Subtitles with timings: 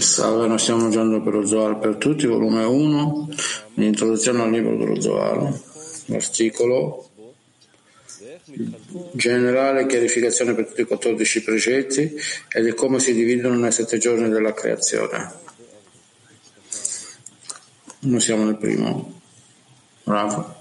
[0.00, 3.28] Salve, noi stiamo leggendo per lo Zohar per tutti, volume 1,
[3.74, 5.60] l'introduzione al libro dello Zohar,
[6.06, 7.08] l'articolo
[9.12, 12.14] generale chiarificazione per tutti i 14 precetti
[12.48, 15.32] ed è come si dividono nei sette giorni della creazione.
[18.00, 19.20] Noi siamo nel primo.
[20.04, 20.59] Rafa.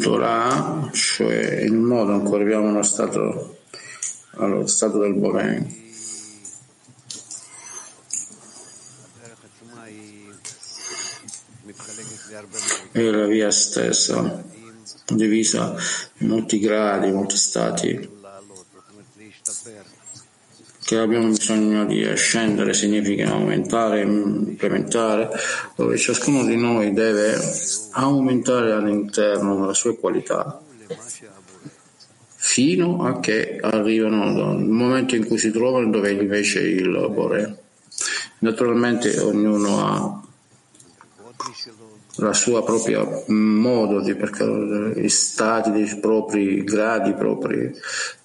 [0.00, 3.58] Torah, cioè il modo in cui arriviamo allo stato,
[4.36, 5.80] allo stato del Boré.
[12.92, 14.44] E la via stessa,
[15.08, 15.76] divisa
[16.18, 18.20] in molti gradi, molti stati
[20.84, 25.30] che abbiamo bisogno di ascendere significa aumentare, mm, implementare,
[25.76, 27.36] dove ciascuno di noi deve
[27.92, 30.60] aumentare all'interno le sue qualità
[32.44, 37.62] fino a che arrivano al momento in cui si trovano dove invece il Bore.
[38.40, 40.22] Naturalmente ognuno ha
[42.16, 47.72] la sua propria modo di percorrere perché, stati, dei propri gradi propri,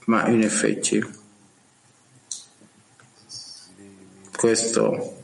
[0.05, 0.99] ma in effetti
[4.37, 5.15] Questo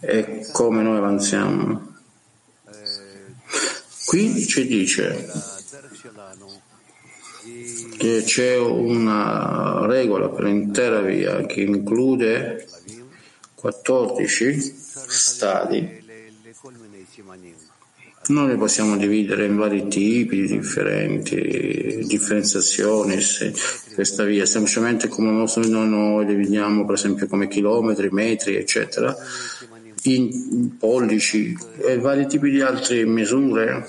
[0.00, 1.96] è come noi avanziamo.
[4.06, 5.30] Qui ci dice
[7.98, 12.66] che c'è una regola per l'intera via che include
[13.54, 14.74] 14
[15.06, 16.02] stadi
[18.28, 23.16] noi li possiamo dividere in vari tipi differenti, differenziazioni
[23.94, 25.48] questa via, semplicemente come noi,
[25.88, 29.16] noi dividiamo per esempio come chilometri, metri, eccetera,
[30.02, 33.86] in pollici e vari tipi di altre misure.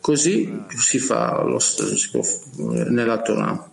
[0.00, 2.56] Così si fa lo st- si può f-
[2.88, 3.70] nella Torah.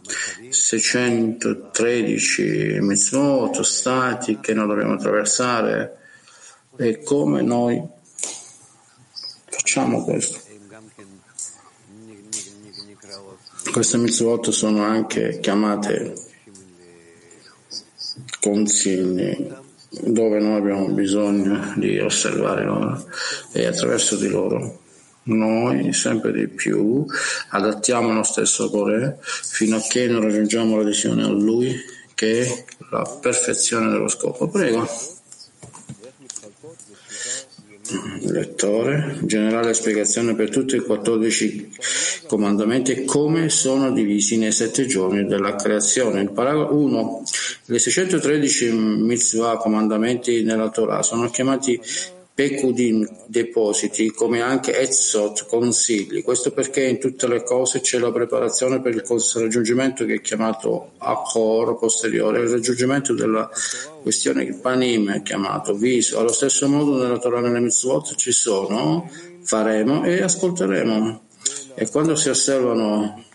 [0.50, 5.98] 613 mitzvot, stati che noi dobbiamo attraversare
[6.78, 8.00] e come noi
[9.72, 10.38] facciamo questo.
[13.72, 16.14] Queste mitzvot sono anche chiamate
[18.42, 19.50] consigli
[19.90, 23.06] dove noi abbiamo bisogno di osservare loro
[23.54, 24.80] e attraverso di loro
[25.24, 27.06] noi sempre di più
[27.50, 31.74] adattiamo lo stesso cuore fino a che non raggiungiamo l'adesione a Lui
[32.14, 34.50] che è la perfezione dello scopo.
[34.50, 34.88] Prego.
[38.22, 41.76] Lettore, generale spiegazione per tutti i 14
[42.28, 46.22] comandamenti e come sono divisi nei sette giorni della creazione.
[46.22, 47.24] Il paragrafo 1.
[47.66, 51.80] Le 613 mitzvah, comandamenti nella Torah, sono chiamati
[52.34, 56.24] Pekudim, depositi, come anche Etzot, consigli.
[56.24, 60.92] Questo perché in tutte le cose c'è la preparazione per il raggiungimento che è chiamato
[60.98, 63.50] Akor, posteriore, il raggiungimento della
[64.02, 66.20] questione che Panim è chiamato viso.
[66.20, 69.12] Allo stesso modo nella Torah nelle mitzvot ci sono,
[69.42, 71.22] faremo e ascolteremo.
[71.76, 73.26] E quando si osservano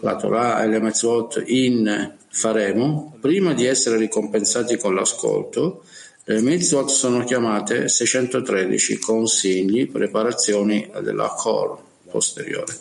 [0.00, 5.82] la Torah e le mitzvot in faremo, prima di essere ricompensati con l'ascolto,
[6.24, 12.78] le mitzvot sono chiamate 613 consigli, preparazioni della Kor posteriore.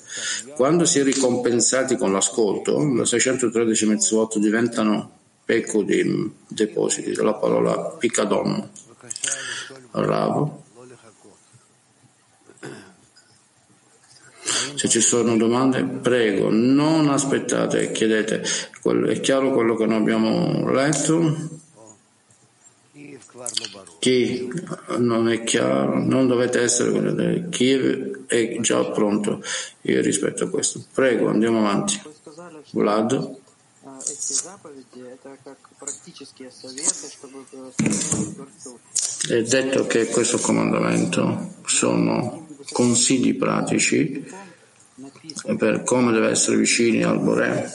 [0.53, 8.69] Quando si è ricompensati con l'ascolto, le 613 mitzvot diventano pecudim, depositi, la parola picadon.
[9.91, 10.63] Bravo.
[14.75, 18.43] Se ci sono domande, prego, non aspettate, chiedete.
[18.43, 21.59] È chiaro quello che noi abbiamo letto?
[23.99, 24.49] chi
[24.97, 29.43] non è chiaro, non dovete essere quello del Kiev è già pronto.
[29.81, 30.83] Io rispetto a questo.
[30.93, 32.01] Prego, andiamo avanti.
[32.71, 33.39] Vlad.
[39.27, 44.25] È detto che questo comandamento sono consigli pratici
[45.57, 47.69] per come deve essere vicini al Boré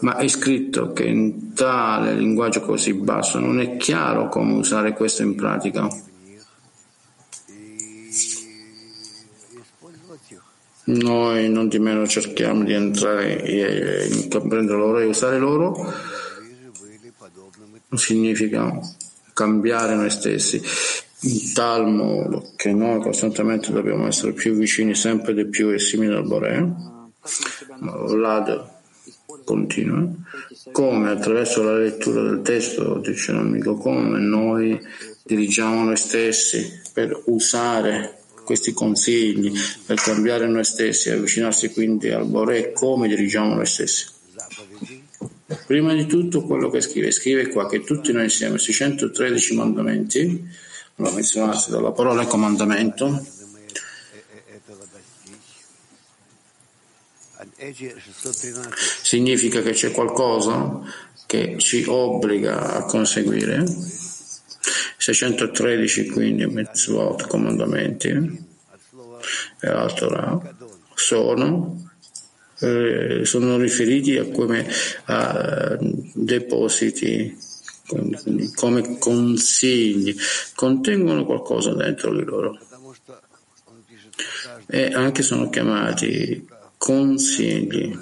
[0.00, 5.22] ma è scritto che in tale linguaggio così basso non è chiaro come usare questo
[5.22, 5.88] in pratica.
[10.88, 15.92] Noi non di meno cerchiamo di entrare e eh, comprendere loro e usare loro
[17.94, 18.78] significa
[19.32, 20.62] cambiare noi stessi
[21.20, 26.14] in tal modo che noi costantemente dobbiamo essere più vicini sempre di più e simili
[26.14, 26.72] al Boré.
[27.80, 28.75] Vlad
[29.46, 30.06] continua,
[30.72, 34.78] come attraverso la lettura del testo dice deuteronomico, come noi
[35.22, 39.52] dirigiamo noi stessi per usare questi consigli,
[39.86, 44.06] per cambiare noi stessi, avvicinarsi quindi al Bore, come dirigiamo noi stessi.
[45.66, 50.44] Prima di tutto quello che scrive, scrive qua che tutti noi insieme, 613 mandamenti,
[50.96, 53.24] allora menzionati dalla parola comandamento,
[59.02, 60.80] significa che c'è qualcosa
[61.26, 63.64] che ci obbliga a conseguire.
[64.98, 68.08] 613 quindi mitzvot, comandamenti.
[68.08, 70.38] E la Torah
[70.94, 71.90] sono,
[72.60, 74.68] eh, sono riferiti a come
[75.04, 77.44] a depositi
[78.54, 80.14] come consigli.
[80.54, 82.58] Contengono qualcosa dentro di loro.
[84.66, 87.98] E anche sono chiamati consigli.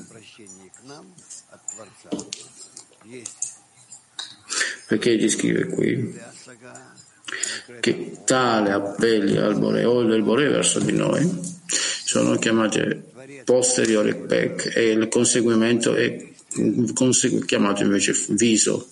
[4.87, 6.21] Perché gli scrive qui
[7.81, 11.29] che tale appelli al Bore o del Bore verso di noi
[12.05, 13.12] sono chiamate
[13.44, 16.32] posteriori pec e il conseguimento è
[16.93, 18.87] consegu- chiamato invece viso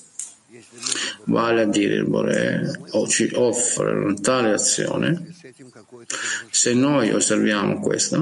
[1.25, 5.35] vale a dire il Bore ci offre tale azione
[6.51, 8.19] se noi osserviamo questa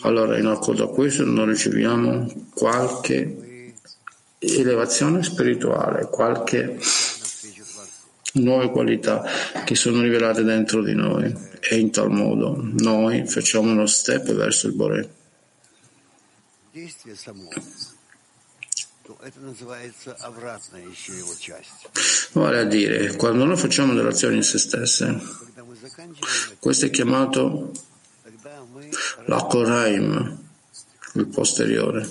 [0.00, 3.72] allora, in accordo a questo, noi riceviamo qualche
[4.38, 6.78] elevazione spirituale, qualche
[8.34, 9.24] nuove qualità
[9.64, 14.66] che sono rivelate dentro di noi e in tal modo noi facciamo uno step verso
[14.66, 15.14] il Bore.
[22.32, 25.20] Vale a dire, quando noi facciamo delle azioni in se stesse,
[26.58, 27.72] questo è chiamato
[29.26, 30.38] la L'Ockelheim,
[31.14, 32.08] il posteriore.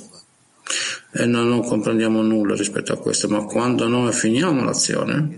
[1.12, 5.38] Eh, e noi non comprendiamo nulla rispetto a questo, ma quando noi finiamo l'azione,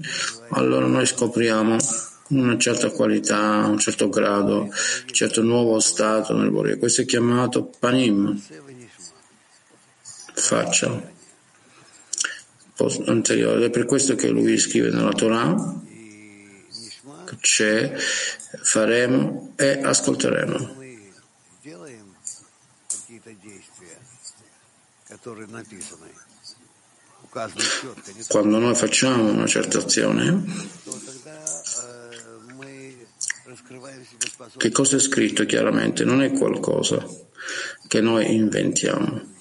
[0.49, 1.77] allora noi scopriamo
[2.27, 6.77] una certa qualità, un certo grado, un certo nuovo stato nel volere.
[6.77, 8.39] Questo è chiamato panim,
[10.33, 11.13] faccia
[13.05, 13.65] anteriore.
[13.65, 15.81] È per questo che lui scrive nella Torah
[17.39, 20.83] c'è faremo e ascolteremo.
[28.27, 30.43] Quando noi facciamo una certa azione,
[34.57, 36.05] che cosa è scritto chiaramente?
[36.05, 37.03] Non è qualcosa
[37.87, 39.33] che noi inventiamo.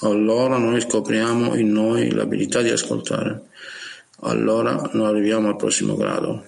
[0.00, 3.48] Allora noi scopriamo in noi l'abilità di ascoltare.
[4.22, 6.44] Allora noi arriviamo al prossimo grado.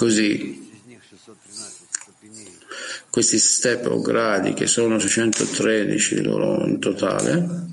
[0.00, 0.70] Così.
[3.10, 7.68] Questi step o gradi che sono 613 loro in totale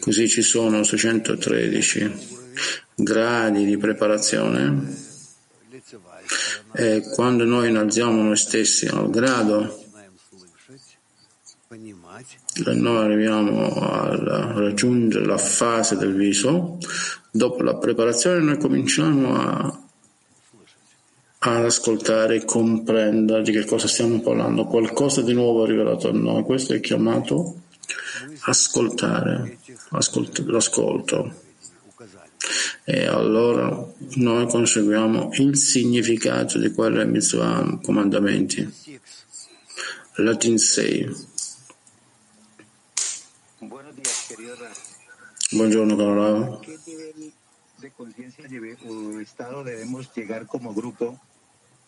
[0.00, 2.28] così ci sono 613
[2.94, 4.96] gradi di preparazione.
[6.72, 9.84] E quando noi innalziamo noi stessi al grado
[12.64, 14.14] noi arriviamo a
[14.54, 16.78] raggiungere la fase del viso,
[17.30, 19.80] dopo la preparazione noi cominciamo a,
[21.38, 26.12] ad ascoltare e comprendere di che cosa stiamo parlando, qualcosa di nuovo è rivelato a
[26.12, 27.62] noi, questo è chiamato
[28.40, 29.58] ascoltare,
[29.90, 31.48] ascolt- l'ascolto.
[32.84, 38.68] E allora noi conseguiamo il significato di quelle mitzvah comandamenti.
[40.16, 41.28] Latin 6.
[45.52, 46.60] Buongiorno caro Rav.
[46.60, 47.32] ¿Qué nivel
[47.78, 48.44] de conciencia
[48.88, 51.18] o estado debemos llegar como grupo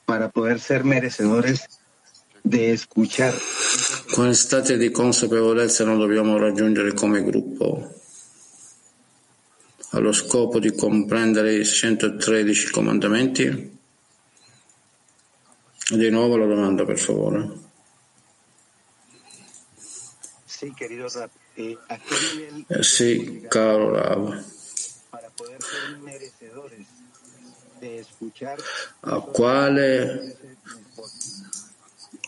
[0.04, 1.69] para poder ser merecedores
[2.42, 3.35] de escuchar
[4.12, 7.95] Quali stati di consapevolezza noi dobbiamo raggiungere come gruppo?
[9.92, 13.78] Allo scopo di comprendere i 113 comandamenti?
[15.88, 17.50] Di nuovo la domanda, per favore.
[20.45, 21.42] Sí, querido Raf.
[21.56, 24.44] Eh, ¿A qué nivel Eh, sì, caro Rav.
[29.00, 30.37] A quale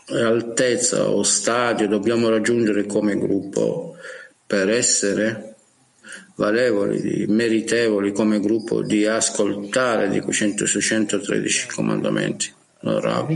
[0.08, 3.96] altezza o stadio dobbiamo raggiungere come gruppo
[4.46, 5.54] per essere
[6.34, 12.52] valevoli, meritevoli come gruppo di ascoltare di quei 613 comandamenti.
[12.80, 13.26] Allora,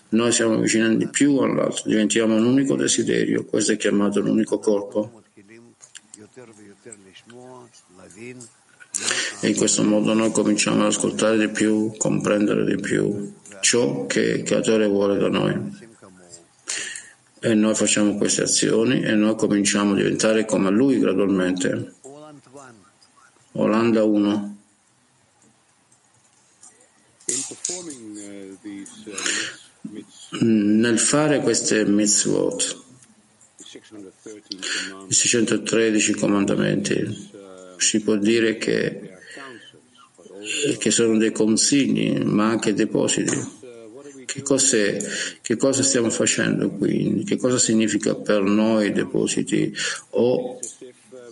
[0.10, 5.22] noi siamo avvicinando di più all'altro, diventiamo un unico desiderio, questo è chiamato l'unico corpo.
[9.42, 14.22] E in questo modo noi cominciamo ad ascoltare di più, comprendere di più ciò che
[14.22, 15.92] il creatore vuole da noi.
[17.40, 21.94] E noi facciamo queste azioni e noi cominciamo a diventare come lui gradualmente.
[23.54, 24.53] Olanda 1.
[30.42, 32.84] Nel fare queste mitzvot,
[35.08, 37.32] i 613 comandamenti,
[37.78, 39.12] si può dire che,
[40.78, 43.62] che sono dei consigli, ma anche depositi.
[44.26, 44.42] Che,
[45.42, 47.24] che, cosa stiamo facendo qui?
[47.24, 49.72] Che cosa significa per noi depositi?
[50.12, 50.60] O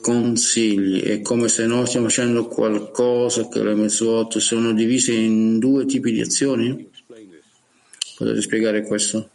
[0.02, 1.02] consigli?
[1.02, 6.12] È come se noi stiamo facendo qualcosa che le mitzvot sono divise in due tipi
[6.12, 6.90] di azioni?
[8.18, 9.30] Potete spiegare questo?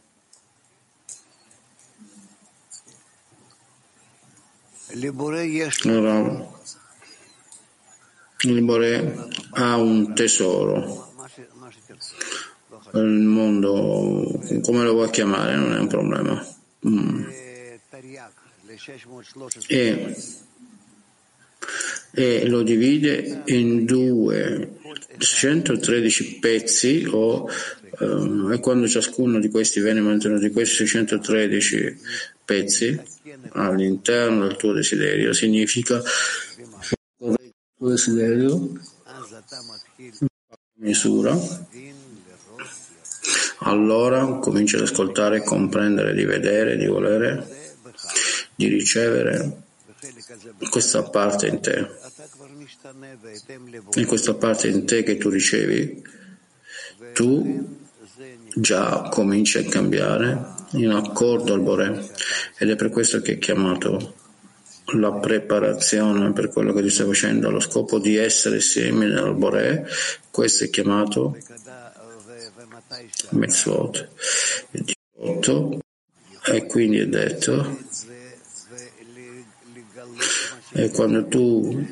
[5.85, 6.49] Allora,
[8.40, 11.12] il Bore ha un tesoro.
[12.94, 16.46] Il mondo, come lo vuoi chiamare, non è un problema.
[16.88, 17.25] Mm.
[19.68, 20.16] E,
[22.16, 24.78] e, lo divide in due
[25.18, 27.46] 113 pezzi o,
[28.00, 32.00] um, e quando ciascuno di questi viene mantenuto di questi 613
[32.44, 32.99] pezzi
[33.52, 36.02] all'interno del tuo desiderio significa
[37.18, 38.73] tuo desiderio
[40.78, 41.37] misura,
[43.61, 47.75] allora cominci ad ascoltare, comprendere, di vedere, di volere,
[48.54, 49.64] di ricevere
[50.70, 52.05] questa parte in te.
[53.95, 56.02] In questa parte in te che tu ricevi,
[57.12, 57.76] tu
[58.55, 62.09] già cominci a cambiare in accordo al Bore
[62.59, 64.14] ed è per questo che è chiamato
[64.95, 69.87] la preparazione per quello che tu stai facendo allo scopo di essere simile al Bore,
[70.31, 71.37] questo è chiamato
[73.31, 74.09] Mitzvot.
[74.71, 75.81] Il 18
[76.52, 77.78] e quindi è detto
[80.73, 81.87] e quando tu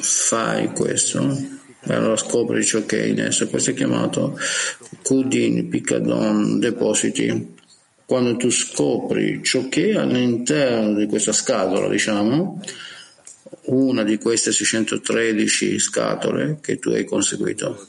[0.00, 3.48] fai questo allora scopri ciò che è in esso.
[3.48, 4.38] Questo è chiamato
[5.02, 7.56] Kudin, Picadon, depositi.
[8.04, 12.60] Quando tu scopri ciò che è all'interno di questa scatola, diciamo,
[13.66, 17.86] una di queste 613 scatole che tu hai conseguito.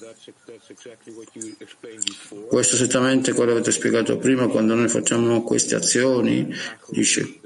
[2.47, 6.53] Questo è esattamente quello che avete spiegato prima quando noi facciamo queste azioni,
[6.89, 7.39] dice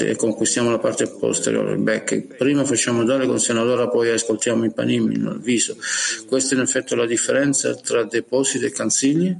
[0.00, 2.20] e conquistiamo la parte posteriore, becco.
[2.36, 5.76] Prima facciamo dare consiglio, allora poi ascoltiamo i panini, il viso.
[6.26, 9.36] Questa è in effetti la differenza tra depositi e consigli?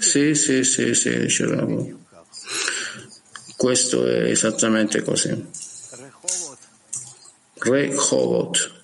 [0.00, 2.06] Sì, sì, sì, sì, dicevamo.
[3.56, 5.66] Questo è esattamente così.
[7.60, 8.76] Rehovot.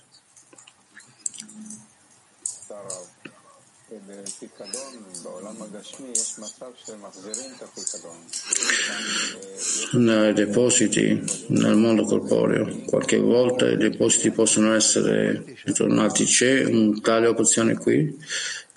[9.93, 16.25] Nei depositi nel mondo corporeo, qualche volta i depositi possono essere ritornati.
[16.25, 18.17] C'è un tale opzione qui?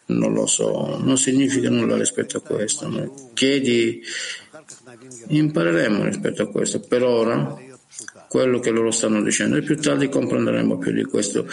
[0.07, 3.31] non lo so, non significa nulla rispetto a questo.
[3.33, 4.01] Chiedi,
[5.27, 6.79] impareremo rispetto a questo.
[6.79, 7.57] Per ora,
[8.27, 11.48] quello che loro stanno dicendo e più tardi comprenderemo più di questo.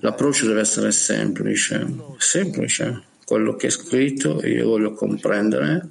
[0.00, 1.86] L'approccio deve essere semplice,
[2.18, 3.02] semplice.
[3.24, 5.86] Quello che è scritto io voglio comprendere,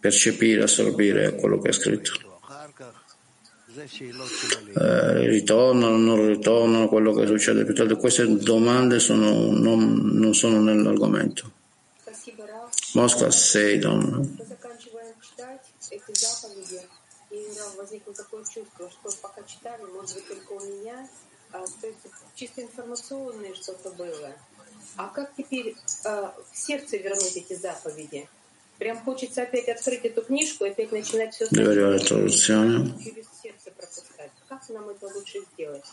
[0.00, 2.24] percepire, assorbire quello che è scritto
[4.74, 7.94] eh, ritornano, non ritornano, quello che succede più tardi.
[7.94, 11.52] Queste domande sono, non, non sono nell'argomento.
[12.94, 14.38] Mosca Seidon.
[22.34, 24.32] Чисто информационное что-то было.
[24.96, 28.28] А как теперь э, в сердце вернуть эти заповеди?
[28.78, 31.98] Прям хочется опять открыть эту книжку и опять начинать все сначала.
[31.98, 34.30] Через сердце пропускать.
[34.48, 35.84] Как нам это лучше сделать?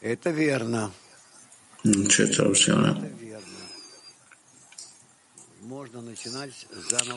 [0.00, 0.92] Это верно.
[1.84, 3.12] Non c'è traduzione.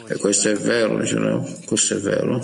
[0.08, 0.98] E questo è vero,
[1.66, 2.42] questo è vero.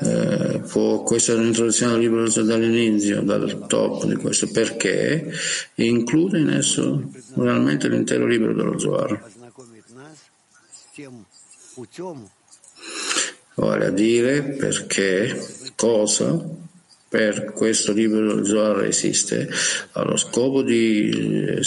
[0.00, 5.30] Eh, può, questa è un'introduzione al libro dall'inizio, dal top di questo, perché
[5.74, 9.22] include in esso realmente l'intero libro dello Zohar.
[13.54, 16.64] Vale a dire perché cosa
[17.08, 19.48] per questo libro Zohar esiste
[19.92, 21.60] allo scopo di eh,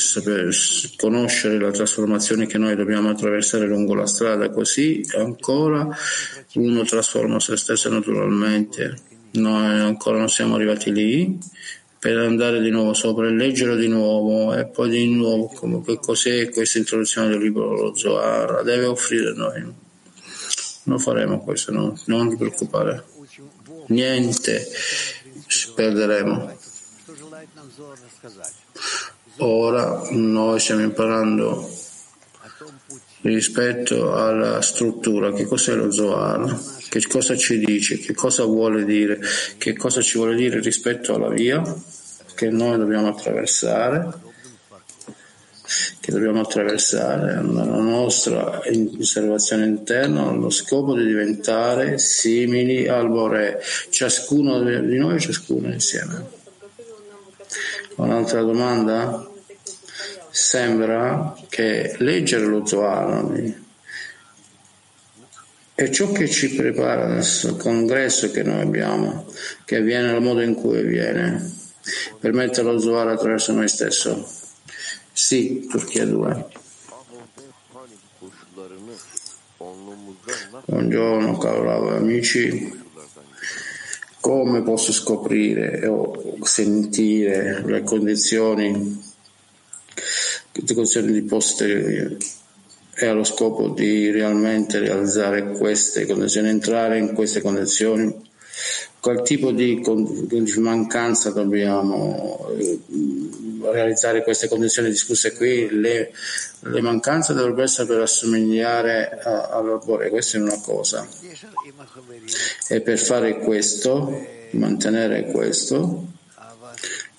[0.97, 5.87] conoscere le trasformazioni che noi dobbiamo attraversare lungo la strada, così ancora
[6.55, 9.07] uno trasforma se stesso naturalmente.
[9.31, 11.37] Noi ancora non siamo arrivati lì
[11.99, 15.99] per andare di nuovo sopra e leggere di nuovo e poi di nuovo come, che
[15.99, 19.63] cos'è questa introduzione del libro Zohar deve offrire noi.
[20.83, 21.97] Non faremo questo, no?
[22.05, 23.03] non ti preoccupare.
[23.87, 24.67] Niente
[25.75, 26.57] perderemo.
[29.37, 31.69] Ora noi stiamo imparando
[33.21, 36.57] rispetto alla struttura, che cos'è lo Zohar,
[36.89, 39.19] che cosa ci dice, che cosa vuole dire,
[39.57, 41.61] che cosa ci vuole dire rispetto alla via
[42.35, 44.27] che noi dobbiamo attraversare
[45.99, 48.61] che dobbiamo attraversare nella nostra
[48.99, 56.37] osservazione interna allo scopo di diventare simili al Bore, ciascuno di noi, ciascuno insieme.
[57.95, 59.27] Un'altra domanda?
[60.31, 63.57] Sembra che leggere lo Zohar
[65.79, 69.25] è ciò che ci prepara nel congresso che noi abbiamo,
[69.63, 71.53] che avviene nel modo in cui avviene,
[72.19, 74.38] per mettere lo Zohar attraverso noi stessi.
[75.19, 76.45] Sì, Turchia 2.
[80.65, 82.71] Buongiorno caro amici.
[84.21, 89.03] Come posso scoprire o sentire le condizioni,
[90.53, 92.17] le condizioni di posteriori
[92.95, 98.27] e allo scopo di realmente realizzare queste condizioni, entrare in queste condizioni?
[99.01, 102.79] Qual tipo di, di mancanza dobbiamo eh,
[103.61, 106.11] realizzare queste condizioni discusse qui, le,
[106.59, 111.07] le mancanze dovrebbero essere per assomigliare all'albore, questa è una cosa.
[112.69, 116.07] E per fare questo, mantenere questo,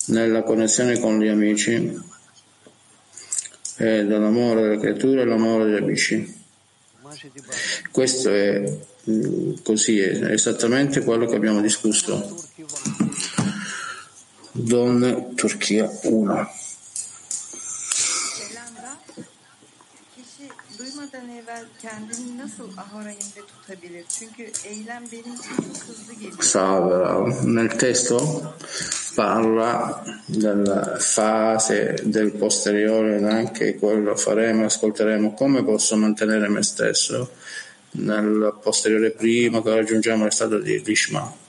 [0.06, 2.08] nella connessione con gli amici,
[3.76, 6.38] dall'amore delle creature all'amore degli amici.
[7.90, 8.78] Questo è
[9.10, 12.36] mm, così, è esattamente quello che abbiamo discusso.
[14.62, 16.50] Donne Turchia 1
[26.38, 28.54] Salve, nel testo
[29.14, 37.32] parla della fase del posteriore anche quello faremo, ascolteremo come posso mantenere me stesso.
[37.92, 41.39] Nel posteriore prima che raggiungiamo lo stato di Lishma.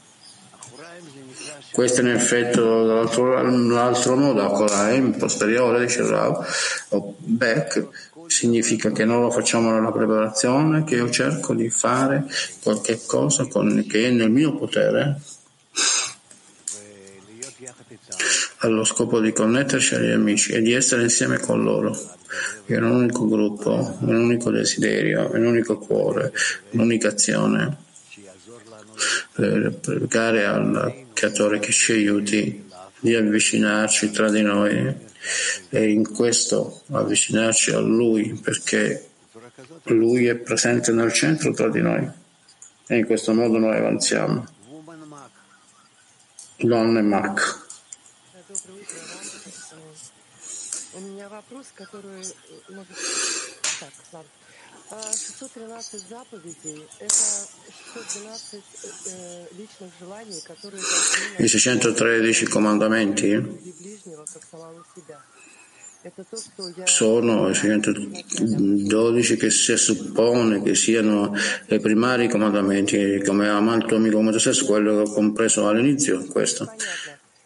[1.71, 6.45] Questo è in effetto dall'altro modo, Akoraim, posteriore, dice Rav,
[6.89, 7.87] o Beck,
[8.27, 12.25] significa che non lo facciamo nella preparazione, che io cerco di fare
[12.61, 15.21] qualche cosa con, che è nel mio potere,
[18.57, 21.97] allo scopo di connetterci agli amici e di essere insieme con loro.
[22.65, 26.33] In un unico gruppo, un unico desiderio, un unico cuore,
[26.71, 27.89] un'unica azione
[29.40, 32.64] per pregare al creatore che ci aiuti
[33.00, 34.94] di avvicinarci tra di noi
[35.70, 39.08] e in questo avvicinarci a lui perché
[39.84, 42.08] lui è presente nel centro tra di noi
[42.86, 44.46] e in questo modo noi avanziamo.
[46.58, 47.64] Donne Mac.
[50.94, 52.24] У меня вопрос, который
[52.70, 53.29] может...
[61.37, 63.79] i 613 comandamenti
[66.83, 71.33] sono i 612 che si suppone che siano
[71.67, 75.69] i primari comandamenti, come ama il tuo amico come te stesso, quello che ho compreso
[75.69, 76.69] all'inizio, questo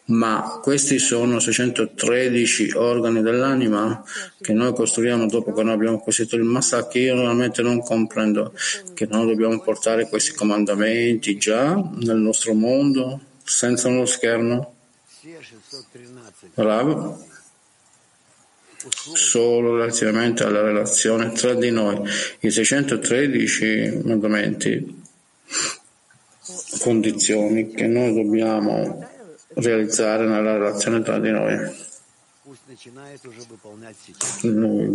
[0.06, 4.04] ma questi sono 613 organi dell'anima
[4.40, 8.52] che noi costruiamo dopo che noi abbiamo costruito il Massa che io normalmente non comprendo
[8.94, 14.74] che noi dobbiamo portare questi comandamenti già nel nostro mondo senza uno schermo
[16.54, 17.26] bravo
[19.14, 22.00] solo relativamente alla relazione tra di noi
[22.40, 25.02] i 613 comandamenti
[26.78, 29.14] condizioni che noi dobbiamo
[29.56, 31.84] realizzare nella relazione tra di noi.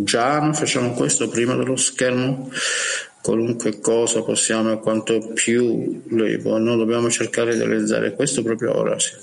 [0.03, 2.49] Già non facciamo questo prima dello schermo,
[3.21, 8.97] qualunque cosa possiamo quanto più noi dobbiamo cercare di realizzare questo proprio ora.
[8.99, 9.13] Sì.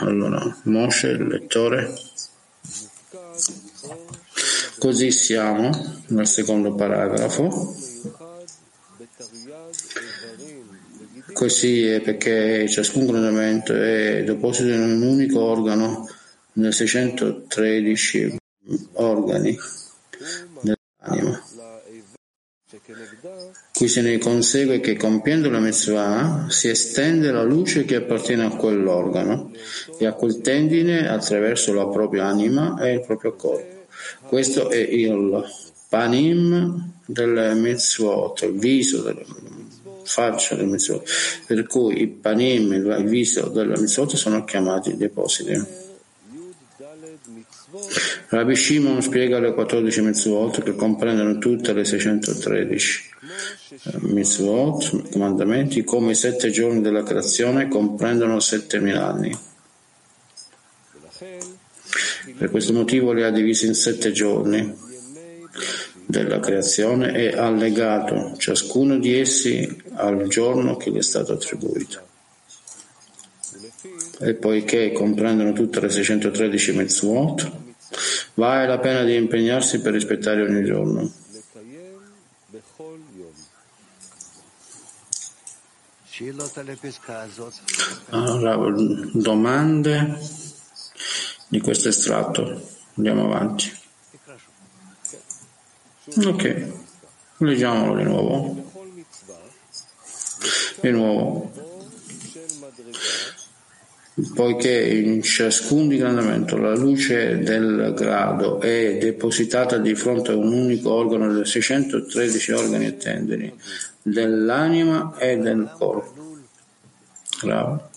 [0.00, 1.94] Allora, Moshe, il lettore.
[4.78, 5.70] Così siamo
[6.08, 7.90] nel secondo paragrafo.
[11.32, 16.08] Così è perché ciascun grandamento è deposito in un unico organo
[16.54, 18.36] nel 613
[18.94, 19.58] organi
[20.60, 21.42] dell'anima.
[23.72, 28.56] Qui se ne consegue che compiendo la mitzvah si estende la luce che appartiene a
[28.56, 29.50] quell'organo
[29.98, 33.86] e a quel tendine attraverso la propria anima e il proprio corpo.
[34.26, 35.44] Questo è il
[35.92, 39.22] panim del mitzvot, il viso del
[40.04, 41.06] faccia del mitzvot,
[41.46, 45.52] per cui i panim, il viso del mitzvot sono chiamati depositi.
[48.28, 53.00] Rabbi Shimon spiega le 14 mitzvot che comprendono tutte le 613
[53.84, 59.38] eh, mitzvot, comandamenti, come i sette giorni della creazione comprendono 7000 anni.
[62.38, 64.90] Per questo motivo li ha divisi in sette giorni
[66.06, 72.00] della creazione e ha legato ciascuno di essi al giorno che gli è stato attribuito.
[74.20, 77.60] E poiché comprendono tutte le 613 mitzvot,
[78.34, 81.10] Vale la pena di impegnarsi per rispettare ogni giorno.
[88.10, 88.56] Allora,
[89.12, 90.18] domande
[91.48, 92.68] di questo estratto.
[92.94, 93.81] Andiamo avanti.
[96.16, 96.66] Ok,
[97.38, 98.70] leggiamolo di nuovo.
[100.80, 101.52] Di nuovo
[104.34, 110.92] poiché in ciascun digrandamento la luce del grado è depositata di fronte a un unico
[110.92, 113.54] organo dei 613 organi e tendini
[114.02, 116.40] dell'anima e del corpo.
[117.42, 117.90] Bravo.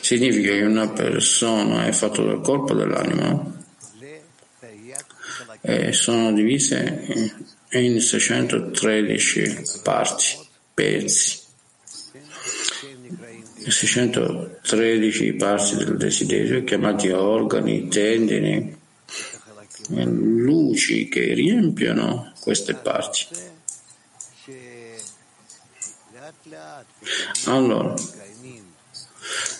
[0.00, 3.55] Significa che una persona è fatta del corpo e dell'anima
[5.60, 7.32] e sono divise
[7.70, 10.24] in 613 parti,
[10.72, 11.44] pezzi.
[13.68, 18.76] 613 parti del desiderio, chiamati organi, tendini,
[19.88, 23.26] luci che riempiono queste parti.
[27.46, 27.94] Allora,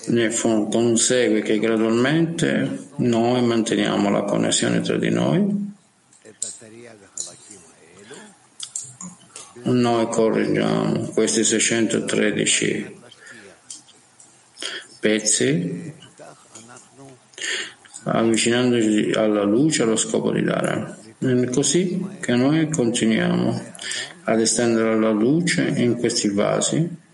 [0.09, 5.75] ne consegue che gradualmente noi manteniamo la connessione tra di noi,
[9.63, 13.01] noi correggiamo questi 613
[15.01, 15.95] pezzi
[18.05, 20.99] avvicinandoci alla luce allo scopo di dare.
[21.19, 23.75] È così che noi continuiamo
[24.25, 27.05] ad estendere la luce in questi vasi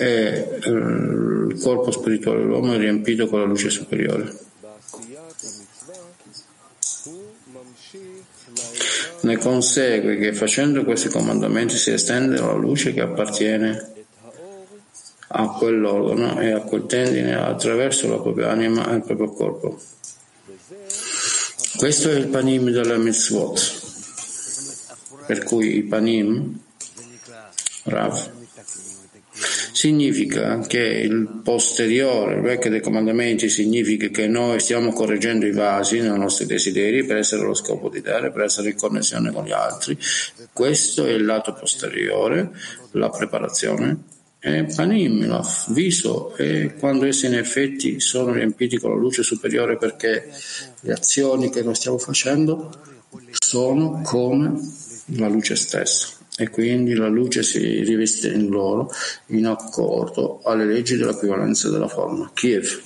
[0.00, 4.32] e il corpo spirituale dell'uomo è riempito con la luce superiore.
[9.22, 13.92] Ne consegue che facendo questi comandamenti si estende la luce che appartiene
[15.30, 19.80] a quell'organo e a quel tendine attraverso la propria anima e il proprio corpo.
[21.76, 23.80] Questo è il panim della mitzvot,
[25.26, 26.58] per cui i panim,
[27.82, 28.37] Rav,
[29.78, 36.00] significa che il posteriore, il vecchio dei comandamenti, significa che noi stiamo correggendo i vasi
[36.00, 39.52] nei nostri desideri per essere lo scopo di dare, per essere in connessione con gli
[39.52, 39.96] altri.
[40.52, 42.50] Questo è il lato posteriore,
[42.92, 44.02] la preparazione.
[44.40, 49.76] E panim, il viso, e quando essi in effetti sono riempiti con la luce superiore
[49.76, 50.28] perché
[50.80, 52.72] le azioni che noi stiamo facendo
[53.30, 54.58] sono come
[55.16, 58.91] la luce stessa e quindi la luce si riveste in loro
[59.27, 62.31] in accordo alle leggi dell'equivalenza della forma.
[62.33, 62.81] Kiev.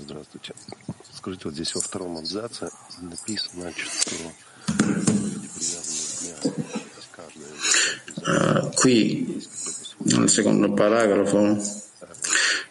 [0.00, 0.54] Здравствуйте.
[1.12, 2.68] Скажите, вот здесь во втором абзаце
[3.00, 4.14] написано, что
[8.26, 9.42] uh, qui
[10.04, 11.58] nel secondo paragrafo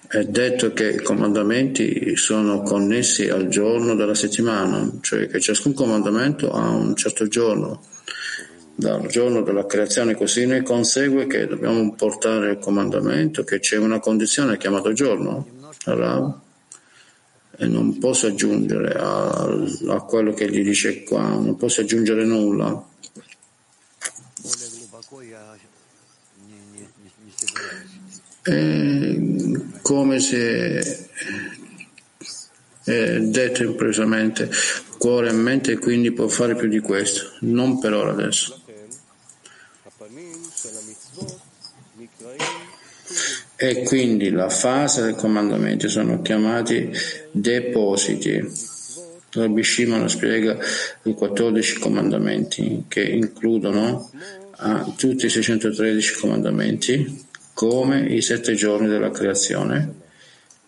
[0.08, 6.52] è detto che i comandamenti sono connessi al giorno della settimana, cioè che ciascun comandamento
[6.52, 7.84] ha un certo giorno
[8.81, 14.01] dal giorno della creazione così ne consegue che dobbiamo portare il comandamento che c'è una
[14.01, 15.47] condizione chiamata giorno
[15.85, 16.41] allora,
[17.59, 19.49] e non posso aggiungere a,
[19.89, 22.89] a, quello che gli dice qua non posso aggiungere nulla
[28.43, 29.19] È
[29.83, 31.09] come se
[32.85, 34.51] è detto improvvisamente
[35.01, 38.60] cuore e mente quindi può fare più di questo, non per ora adesso.
[43.63, 46.91] E quindi la fase dei comandamenti sono chiamati
[47.31, 48.43] depositi.
[49.33, 50.57] Rabbi Shimon spiega
[51.03, 54.11] i 14 comandamenti che includono
[54.57, 59.93] ah, tutti i 613 comandamenti come i sette giorni della creazione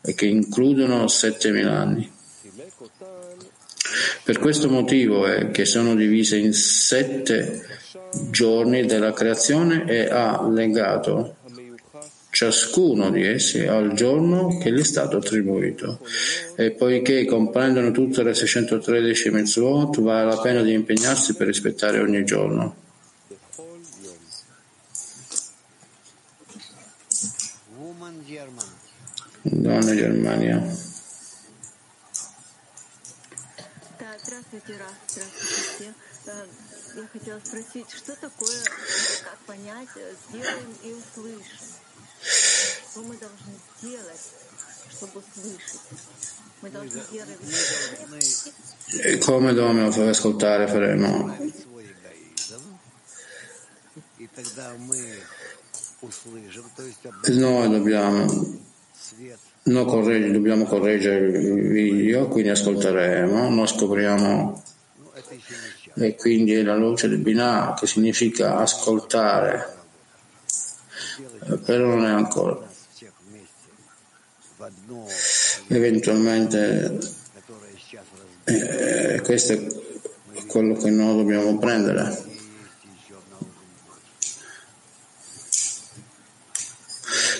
[0.02, 2.12] e che includono 7000 anni.
[4.22, 7.66] Per questo motivo è che sono divise in sette
[8.28, 11.36] giorni della creazione e ha legato
[12.31, 15.99] ciascuno di essi al giorno che gli è stato attribuito.
[16.55, 22.23] E poiché comprendono tutte le 613 mitzvot, vale la pena di impegnarsi per rispettare ogni
[22.23, 22.85] giorno.
[29.43, 30.61] Donna Germania.
[34.23, 35.93] Здравствуйте, Раф, здравствуйте все.
[36.95, 38.63] Я хотела спросить, что такое,
[39.23, 39.87] как понять,
[40.29, 41.70] сделаем и услышим?
[49.02, 51.36] E come dobbiamo far ascoltare faremo?
[57.26, 58.60] Noi dobbiamo,
[59.64, 64.62] no, corregge, dobbiamo correggere il video, quindi ascolteremo, noi scopriamo
[65.94, 69.71] e quindi è la luce del Binah che significa ascoltare,
[71.64, 72.70] però non è ancora.
[75.68, 76.98] Eventualmente
[78.44, 82.30] eh, questo è quello che noi dobbiamo prendere.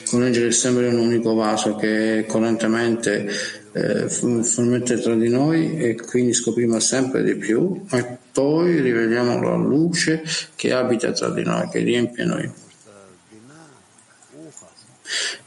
[0.09, 3.31] Conleggere sempre in un unico vaso che correntemente
[3.73, 9.57] eh, formette tra di noi e quindi scopriamo sempre di più e poi riveliamo la
[9.57, 10.23] luce
[10.55, 12.51] che abita tra di noi, che riempie noi.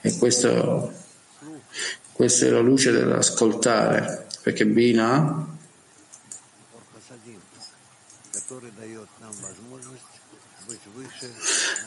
[0.01, 0.91] E questo,
[2.11, 5.47] questa è la luce dell'ascoltare, perché Bina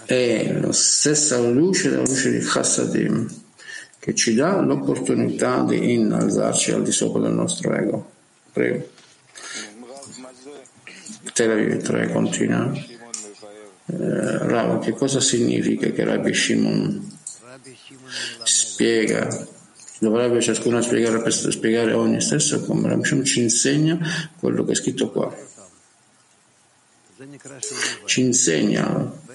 [0.05, 3.47] è la stessa luce della luce di Chassadim
[4.09, 8.11] che ci dà l'opportunità di innalzarci al di sopra del nostro ego.
[8.53, 8.89] Prego.
[11.35, 12.73] Tel Aviv 3 continua.
[12.73, 17.18] Eh, Rav, che cosa significa che Rabbi Shimon
[18.45, 19.47] spiega?
[20.01, 23.99] Dovrebbe ciascuno spiegare per spiegare ogni stesso come Shimon ci insegna
[24.39, 25.35] quello che è scritto qua.
[28.05, 29.27] Ci insegna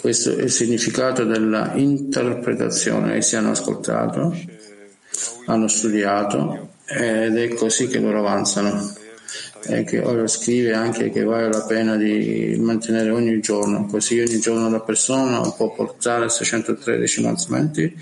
[0.00, 4.34] questo è il significato della interpretazione che si hanno ascoltato,
[5.46, 8.94] hanno studiato ed è così che loro avanzano.
[9.66, 14.38] E che ora scrive anche che vale la pena di mantenere ogni giorno, così ogni
[14.40, 17.94] giorno la persona può portare 613 avanzamenti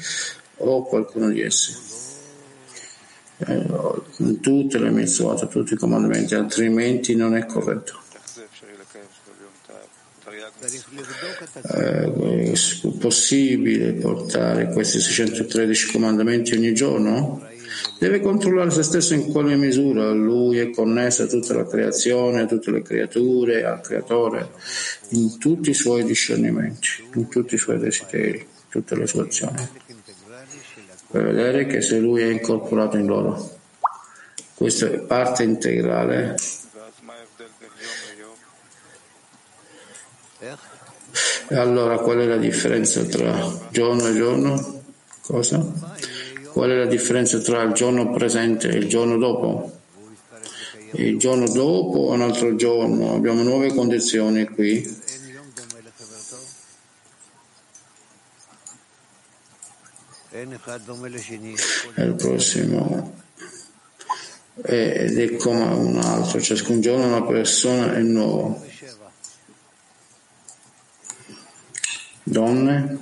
[0.59, 1.77] o qualcuno di essi.
[3.39, 3.67] Eh,
[4.41, 8.07] tutte le mitzvot, tutti i comandamenti, altrimenti non è corretto
[11.75, 17.47] eh, è possibile portare questi 613 comandamenti ogni giorno?
[17.99, 22.47] Deve controllare se stesso in quale misura lui è connesso a tutta la creazione, a
[22.47, 24.51] tutte le creature, al creatore,
[25.11, 29.69] in tutti i suoi discernimenti, in tutti i suoi desideri, in tutte le sue azioni,
[31.11, 33.57] per vedere che se lui è incorporato in loro.
[34.55, 36.37] Questa è parte integrale
[41.51, 43.33] E allora qual è la differenza tra
[43.71, 44.83] giorno e giorno?
[45.23, 45.65] Cosa?
[46.59, 49.79] Qual è la differenza tra il giorno presente e il giorno dopo?
[50.95, 54.83] Il giorno dopo è un altro giorno, abbiamo nuove condizioni qui.
[60.31, 63.15] È il prossimo
[64.65, 68.67] ed è come un altro, ciascun giorno una persona è nuovo.
[72.25, 72.99] Donne,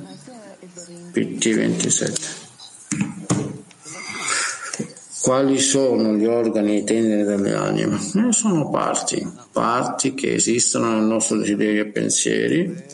[1.12, 2.45] PT 27.
[5.26, 7.98] Quali sono gli organi e i tendini delle anime?
[8.12, 12.84] Non sono parti, parti che esistono nel nostro desiderio e pensieri.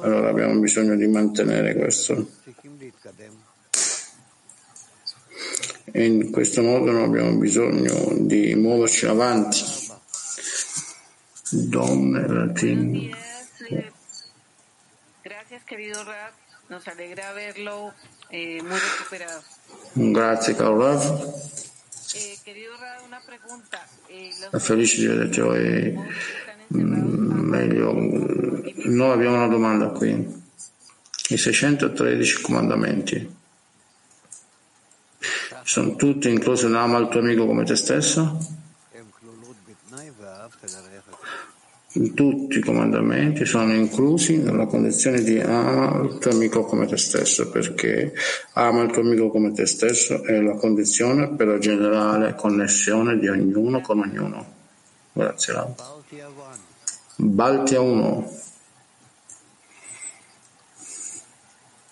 [0.00, 2.28] Allora abbiamo bisogno di mantenere questo.
[5.92, 9.62] In questo modo non abbiamo bisogno di muoverci avanti.
[11.50, 13.14] Donne, latini.
[15.22, 15.60] Grazie
[20.54, 21.38] caro Rav.
[24.50, 25.98] È felice di vederti oggi.
[26.68, 27.92] Meglio.
[27.92, 30.38] Noi abbiamo una domanda qui.
[31.28, 33.38] I 613 comandamenti
[35.70, 38.59] sono tutti inclusi in ama il tuo amico come te stesso?
[42.13, 47.49] Tutti i comandamenti sono inclusi nella condizione di ama il tuo amico come te stesso,
[47.49, 48.13] perché
[48.53, 53.29] ama il tuo amico come te stesso è la condizione per la generale connessione di
[53.29, 54.53] ognuno con ognuno.
[55.13, 55.73] Grazie Rav.
[57.15, 58.29] Baltia 1.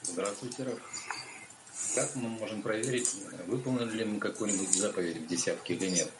[0.01, 0.79] Здравствуйте, Раф.
[1.95, 3.09] Как мы можем проверить,
[3.47, 6.11] выполнили ли мы какую-нибудь заповедь в десятке или нет?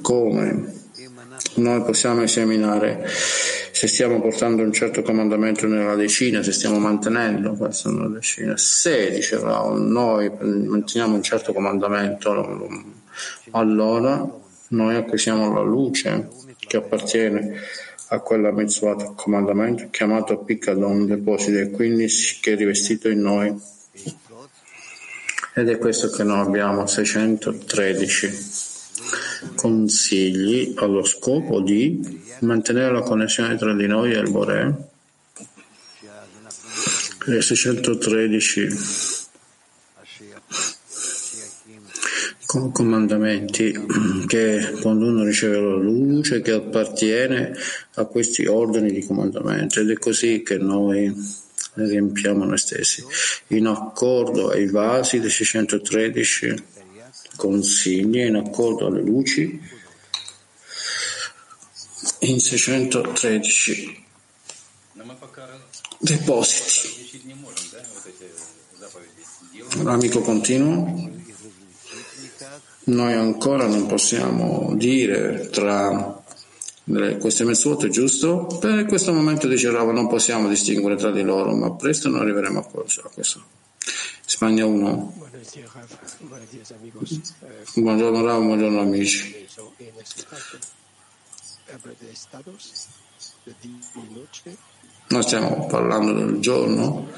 [0.00, 0.82] Come
[1.56, 7.90] noi possiamo esaminare se stiamo portando un certo comandamento nella decina, se stiamo mantenendo questa
[7.90, 8.56] nella decina.
[8.56, 12.64] Se, diceva, noi manteniamo un certo comandamento,
[13.50, 14.26] allora
[14.68, 17.60] noi acquisiamo la luce che appartiene
[18.08, 22.06] a quella mitzvah comandamento chiamato Picadon deposito e quindi
[22.40, 23.54] che è rivestito in noi.
[25.56, 28.73] Ed è questo che noi abbiamo 613
[29.54, 34.88] consigli allo scopo di mantenere la connessione tra di noi e il Bore.
[37.26, 38.68] E 613
[42.70, 43.72] comandamenti
[44.26, 47.52] che quando uno riceve la luce che appartiene
[47.94, 51.12] a questi ordini di comandamento ed è così che noi
[51.74, 53.04] riempiamo noi stessi
[53.48, 56.54] in accordo ai vasi dei 613
[57.36, 59.60] consigli in accordo alle luci
[62.20, 64.04] in 613
[65.98, 67.32] depositi
[69.82, 71.10] l'amico continuo
[72.84, 76.22] noi ancora non possiamo dire tra
[77.18, 78.58] queste mezz'uote, giusto?
[78.60, 82.58] Per questo momento dice Rava non possiamo distinguere tra di loro, ma presto noi arriveremo
[82.58, 82.62] a
[83.10, 83.62] questo.
[84.34, 85.14] Spagna 1.
[87.76, 89.46] Buongiorno Rava, buongiorno amici.
[95.06, 97.08] Noi stiamo parlando del giorno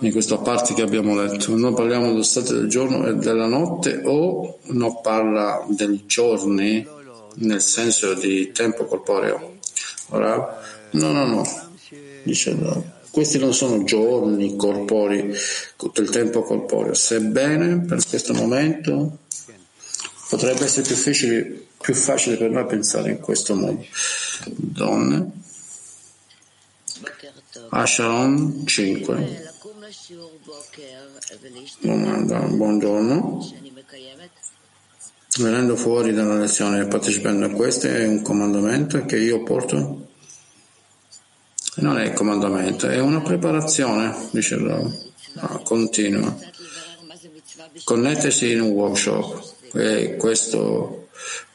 [0.00, 1.54] in questa parte che abbiamo letto.
[1.54, 6.88] Noi parliamo dello stato del giorno e della notte o non parla dei giorni
[7.34, 9.58] nel senso di tempo corporeo?
[10.08, 10.58] Ora,
[10.92, 11.46] no, no, no,
[12.22, 12.95] dice no.
[13.16, 15.34] Questi non sono giorni corporei,
[15.76, 19.20] tutto il tempo corporeo, sebbene per questo momento
[20.28, 23.82] potrebbe essere più facile, più facile per noi pensare in questo modo.
[24.44, 25.30] Donne,
[27.70, 29.54] Asharon 5.
[31.80, 33.50] Domanda, buongiorno.
[35.38, 40.08] Venendo fuori dalla lezione e partecipando a queste è un comandamento che io porto?
[41.76, 44.94] Non è comandamento, è una preparazione, dice Rav.
[45.34, 46.34] No, continua.
[47.84, 49.54] Connettersi in un workshop.
[49.72, 51.08] È questo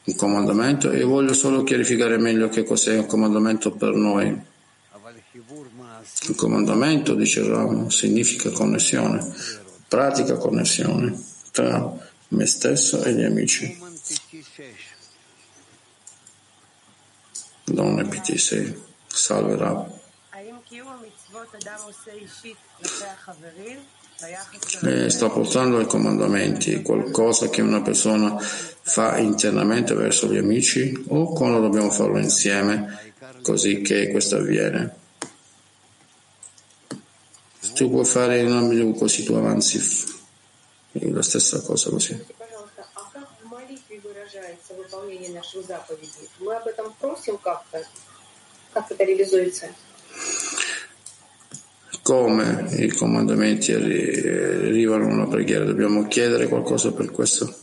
[0.04, 4.50] un comandamento e voglio solo chiarificare meglio che cos'è un comandamento per noi.
[6.28, 9.28] Il comandamento, dice Ram, significa connessione,
[9.88, 11.92] pratica connessione tra
[12.28, 13.76] me stesso e gli amici.
[17.64, 20.00] Donne PT6, salve Rav.
[24.82, 31.32] E sta portando ai comandamenti qualcosa che una persona fa internamente verso gli amici o
[31.32, 33.12] quando dobbiamo farlo insieme
[33.42, 35.00] così che questo avviene.
[37.74, 39.80] Tu puoi fare in ambito così, tu avanzi
[40.92, 42.24] la stessa cosa così.
[52.02, 55.64] Come i comandamenti arrivano a una preghiera?
[55.64, 57.54] Dobbiamo chiedere qualcosa per questo?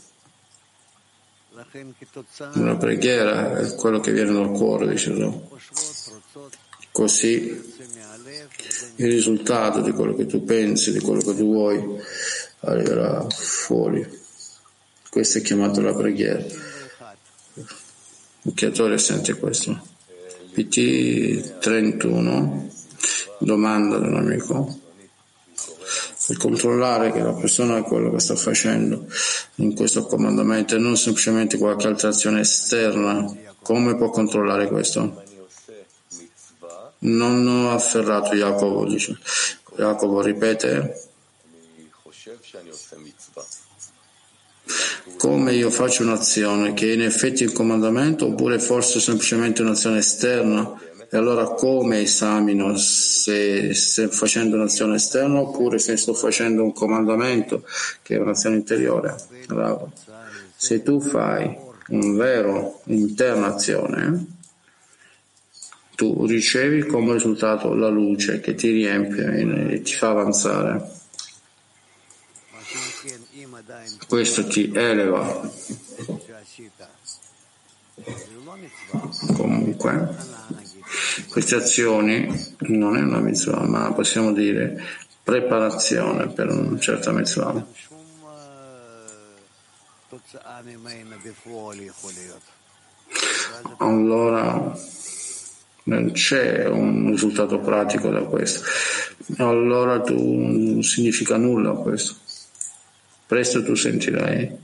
[2.54, 5.14] Una preghiera è quello che viene dal cuore, dice
[6.90, 7.74] Così
[8.96, 12.00] il risultato di quello che tu pensi, di quello che tu vuoi,
[12.60, 14.06] arriverà fuori.
[15.08, 16.44] Questo è chiamato la preghiera.
[18.42, 19.86] Il creatore sente questo.
[20.52, 22.68] PT 31,
[23.38, 24.78] domanda di un amico.
[26.26, 29.06] Per controllare che la persona è quello che sta facendo
[29.56, 35.24] in questo comandamento e non semplicemente qualche altra azione esterna, come può controllare questo?
[36.98, 39.18] Non ho afferrato Jacopo, dice.
[39.76, 41.08] Jacopo ripete.
[45.16, 50.78] Come io faccio un'azione che è in effetti il comandamento oppure forse semplicemente un'azione esterna?
[51.12, 57.64] E allora come esamino se, se facendo un'azione esterna oppure se sto facendo un comandamento
[58.02, 59.16] che è un'azione interiore?
[59.46, 59.90] Bravo.
[60.54, 61.56] Se tu fai
[61.88, 64.24] un vero interna azione,
[65.96, 70.98] tu ricevi come risultato la luce che ti riempie e ti fa avanzare.
[74.06, 75.50] Questo ti eleva.
[79.36, 80.16] Comunque,
[81.28, 84.82] queste azioni non è una mitzvah, ma possiamo dire
[85.22, 87.66] preparazione per una certa mitzvah.
[93.78, 94.78] Allora
[95.84, 98.62] non c'è un risultato pratico da questo.
[99.38, 102.16] Allora tu non significa nulla questo.
[103.26, 104.58] Presto tu sentirai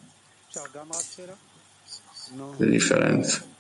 [2.57, 3.55] le differenze.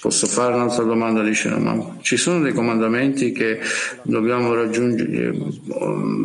[0.00, 1.98] Posso fare un'altra domanda, dice Raman.
[2.00, 3.60] Ci sono dei comandamenti che
[4.02, 5.36] dobbiamo raggiungere,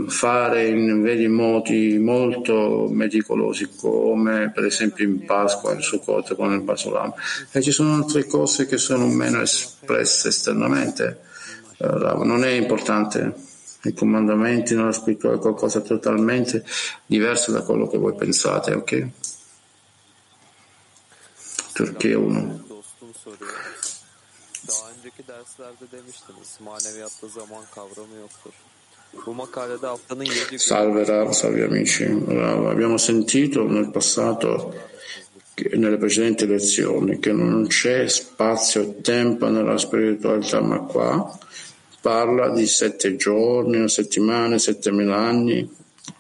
[0.07, 6.61] fare in veri modi molto meticolosi, come per esempio in Pasqua, in Sukkot, con il
[6.61, 7.13] Basulam,
[7.51, 11.19] e ci sono altre cose che sono meno espresse esternamente.
[11.79, 13.33] Non è importante.
[13.83, 16.63] I comandamenti nella scrittura è qualcosa totalmente
[17.05, 19.07] diverso da quello che voi pensate, ok?
[21.80, 22.23] Türkiye 1
[24.67, 28.51] Daha önceki derslerde demiştiniz, maneviyatta zaman kavramı yoktur.
[29.25, 32.05] Bu makalede haftanın yedi Salve Rav, salve amici.
[32.27, 34.73] Rav, abbiamo sentito nel passato,
[35.73, 41.39] nelle precedenti lezioni, che non c'è spazio e tempo nella spiritualità, ma qua
[42.01, 45.69] parla di sette giorni, una settimana, settemila anni.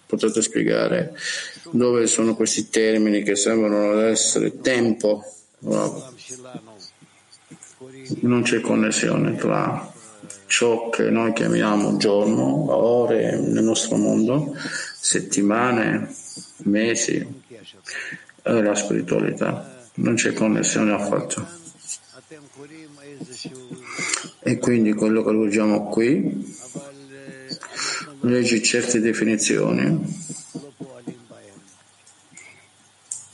[0.05, 1.13] Potete spiegare
[1.71, 5.23] dove sono questi termini che sembrano essere tempo?
[5.59, 6.13] Bravo.
[8.21, 9.91] Non c'è connessione tra
[10.47, 14.55] ciò che noi chiamiamo giorno, ore nel nostro mondo,
[14.99, 16.13] settimane,
[16.63, 17.43] mesi
[18.41, 19.87] e la spiritualità.
[19.95, 21.45] Non c'è connessione affatto.
[24.39, 26.57] E quindi quello che leggiamo qui
[28.21, 30.27] legge certe definizioni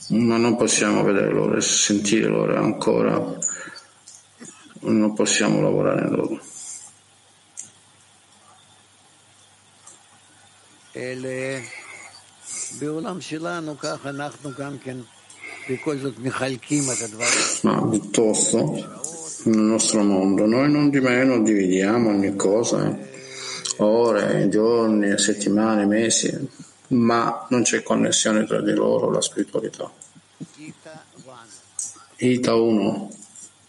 [0.08, 3.38] ma non possiamo vedere loro e sentire loro ancora,
[4.80, 6.40] non possiamo lavorare in loro.
[17.62, 19.04] Ma piuttosto
[19.44, 22.96] nel nostro mondo noi non di meno dividiamo ogni cosa,
[23.78, 26.48] ore, giorni, settimane, mesi,
[26.87, 29.91] ma non c'è connessione tra di loro, la spiritualità.
[32.17, 33.09] Ita 1.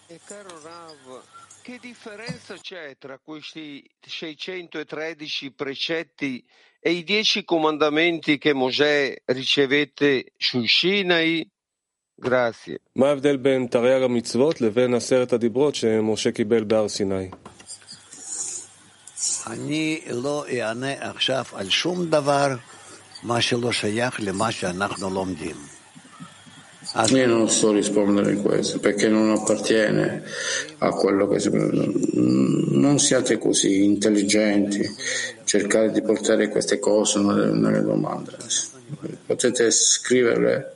[0.09, 1.23] E caro Rav,
[1.63, 6.45] che differenza c'è tra questi 613 precetti
[6.81, 11.49] e i dieci comandamenti che Mosè ricevette sul Sinai?
[12.15, 12.79] Grazie.
[12.97, 17.31] מה ההבדל בין תרי"ג המצוות לבין עשרת הדיברות שמשה קיבל בהר סיני?
[19.47, 22.49] אני לא אענה עכשיו על שום דבר
[27.10, 30.24] Io non so rispondere a questo perché non appartiene
[30.78, 31.50] a quello che si...
[31.52, 34.88] Non siate così intelligenti,
[35.44, 38.38] cercate di portare queste cose nelle, domande.
[39.26, 40.74] Potete scriverle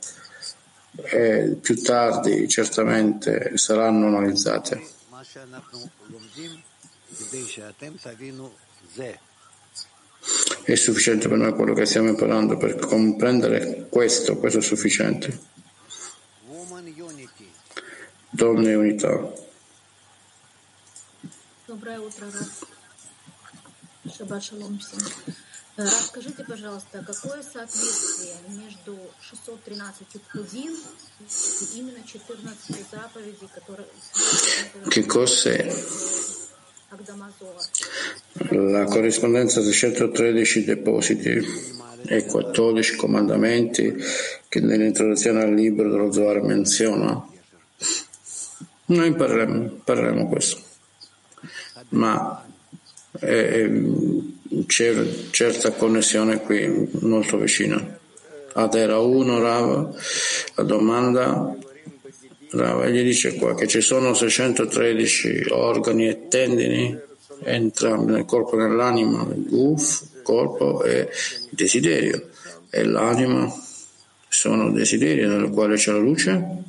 [1.04, 4.82] e più tardi certamente saranno analizzate.
[10.63, 15.55] È sufficiente per noi quello che stiamo imparando per comprendere questo, questo è sufficiente.
[18.29, 19.33] Donne unità.
[21.65, 22.63] Доброе утро, Рав.
[24.15, 24.99] Шаббат шалом всем.
[25.75, 30.75] Рав, скажите, пожалуйста, какое соответствие между 613 пхудим
[31.21, 33.87] и именно 14 заповедей, которые...
[34.89, 35.71] Che cos'è
[38.50, 41.40] la corrispondenza di 113 depositi
[42.06, 43.94] e 14 comandamenti
[44.48, 47.26] che nell'introduzione al libro dello Zohar menziona?
[48.84, 50.60] Noi impareremo, impareremo questo,
[51.90, 52.44] ma
[53.20, 53.82] eh,
[54.66, 57.98] c'è certa connessione qui molto vicina.
[58.54, 59.96] Ad era uno, Rav,
[60.56, 61.56] la domanda
[62.51, 66.97] Rava gli dice qua che ci sono 613 organi e tendini,
[67.43, 71.09] entrambi nel corpo e nell'anima, il guf, corpo e
[71.49, 72.29] desiderio.
[72.69, 73.53] E l'anima
[74.29, 76.63] sono desideri nel quale c'è la luce?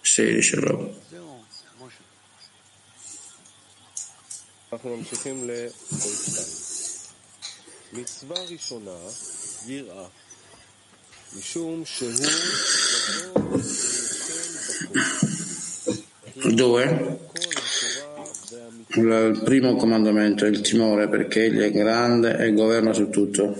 [0.00, 0.98] Sì, dice Rava.
[4.72, 6.38] אנחנו ממשיכים לפרק
[7.92, 8.02] 2.
[8.02, 8.96] מצווה ראשונה,
[9.66, 10.06] יראה.
[16.53, 17.19] Due,
[18.95, 23.55] il primo comandamento è il timore perché egli è grande e governa su tutto.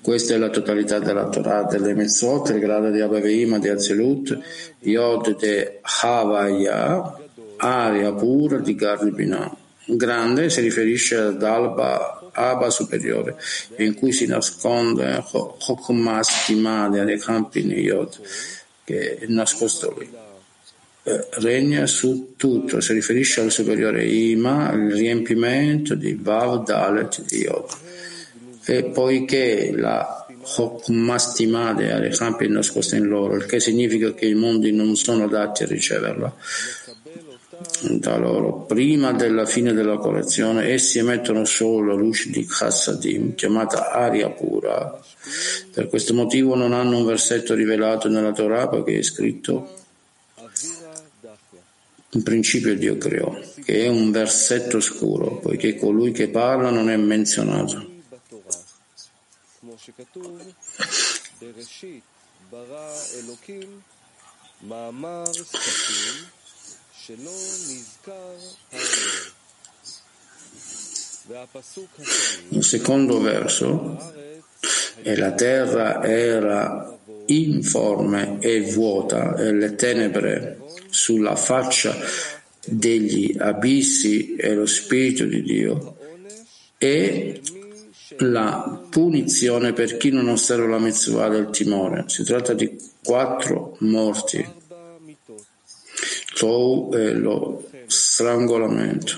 [0.00, 4.36] Questa è la totalità della Torah, delle Mezzot, il grado di Abaveima, di Azelut,
[4.80, 7.18] Yod de Havaya,
[7.58, 9.61] aria pura di Garbinah.
[9.84, 13.36] Grande si riferisce ad Alba, Abba superiore,
[13.78, 18.20] in cui si nasconde Chokhmah Stimade, dei campi Yod,
[18.84, 20.08] che è nascosto lì.
[21.04, 27.38] Eh, regna su tutto, si riferisce al superiore Ima, il riempimento di Vav Dalet di
[27.38, 27.70] Yod.
[28.64, 34.34] E poiché la Chokmastimade ha le campi nascoste in loro, il che significa che i
[34.34, 36.34] mondi non sono adatti a riceverla
[37.98, 38.64] da loro.
[38.64, 45.00] Prima della fine della collezione, essi emettono solo la luce di Chassadim, chiamata aria pura.
[45.72, 49.80] Per questo motivo non hanno un versetto rivelato nella Torah perché è scritto
[52.14, 56.96] in principio Dio creò, che è un versetto scuro, poiché colui che parla non è
[56.96, 57.90] menzionato.
[72.48, 74.12] Un secondo verso,
[75.02, 76.96] e la terra era
[77.26, 81.96] informe e vuota e le tenebre sulla faccia
[82.64, 85.96] degli abissi e lo Spirito di Dio
[86.78, 87.40] e
[88.18, 92.04] la punizione per chi non osserva la mezz'ora del timore.
[92.06, 94.60] Si tratta di quattro morti.
[96.42, 99.16] Tou è lo strangolamento.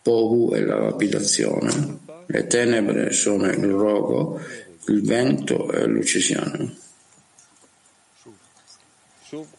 [0.00, 1.98] Pohu è la lapidazione.
[2.24, 4.40] Le tenebre sono il rogo,
[4.86, 6.74] il vento è l'uccisione.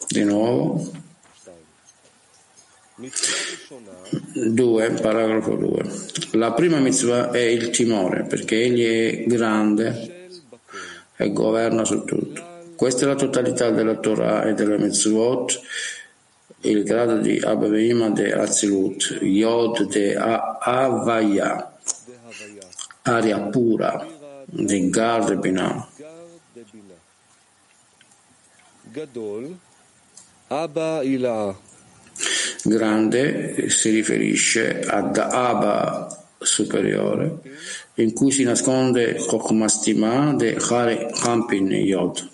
[0.08, 0.90] Di nuovo.
[2.96, 5.84] 2, paragrafo 2.
[6.32, 10.28] La prima mitzvah è il timore, perché egli è grande
[11.14, 12.53] e governa su tutto.
[12.76, 15.60] Questa è la totalità della Torah e della Mitzvot,
[16.62, 21.72] il grado di Abavima de Azilut, Yod de Avaya,
[23.02, 24.06] aria pura
[24.44, 25.88] di Gar de Binah.
[32.64, 37.38] Grande si riferisce ad Abba superiore,
[37.94, 42.32] in cui si nasconde Chokmastima de Hare Kampin Yod.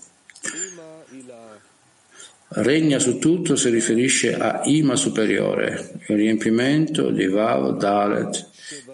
[2.53, 8.48] Regna su tutto si riferisce a Ima superiore, il riempimento di Vav Dalet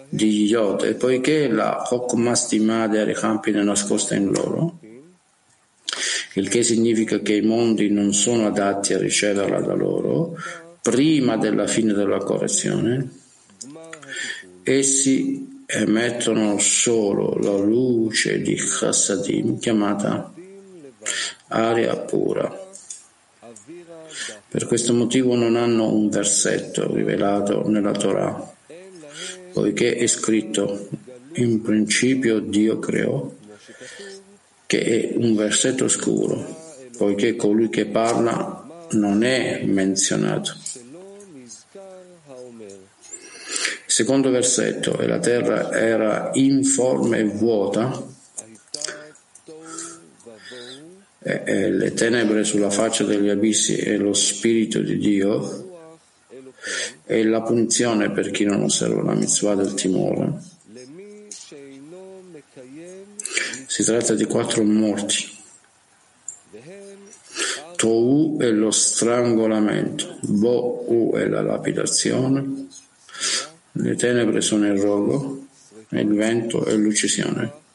[0.09, 4.77] di Yod, e poiché la Chokmastima de Hare Hampin è nascosta in loro,
[6.35, 10.37] il che significa che i mondi non sono adatti a riceverla da loro,
[10.79, 13.09] prima della fine della correzione,
[14.61, 20.31] essi emettono solo la luce di Chassadim chiamata
[21.47, 22.65] aria pura.
[24.49, 28.53] Per questo motivo non hanno un versetto rivelato nella Torah,
[29.51, 30.87] poiché è scritto
[31.33, 33.29] in principio Dio creò,
[34.65, 36.43] che è un versetto scuro,
[36.97, 40.53] poiché colui che parla non è menzionato.
[43.85, 48.15] Secondo versetto, e la terra era informe e vuota,
[51.45, 55.65] e, le tenebre sulla faccia degli abissi e lo spirito di Dio,
[57.05, 60.33] e la punizione per chi non osserva la mitzvah del timore.
[63.67, 65.35] Si tratta di quattro morti.
[67.75, 72.67] Tou è lo strangolamento, Bo'u è la lapidazione,
[73.73, 75.45] le tenebre sono il rogo
[75.89, 77.65] il vento è l'uccisione.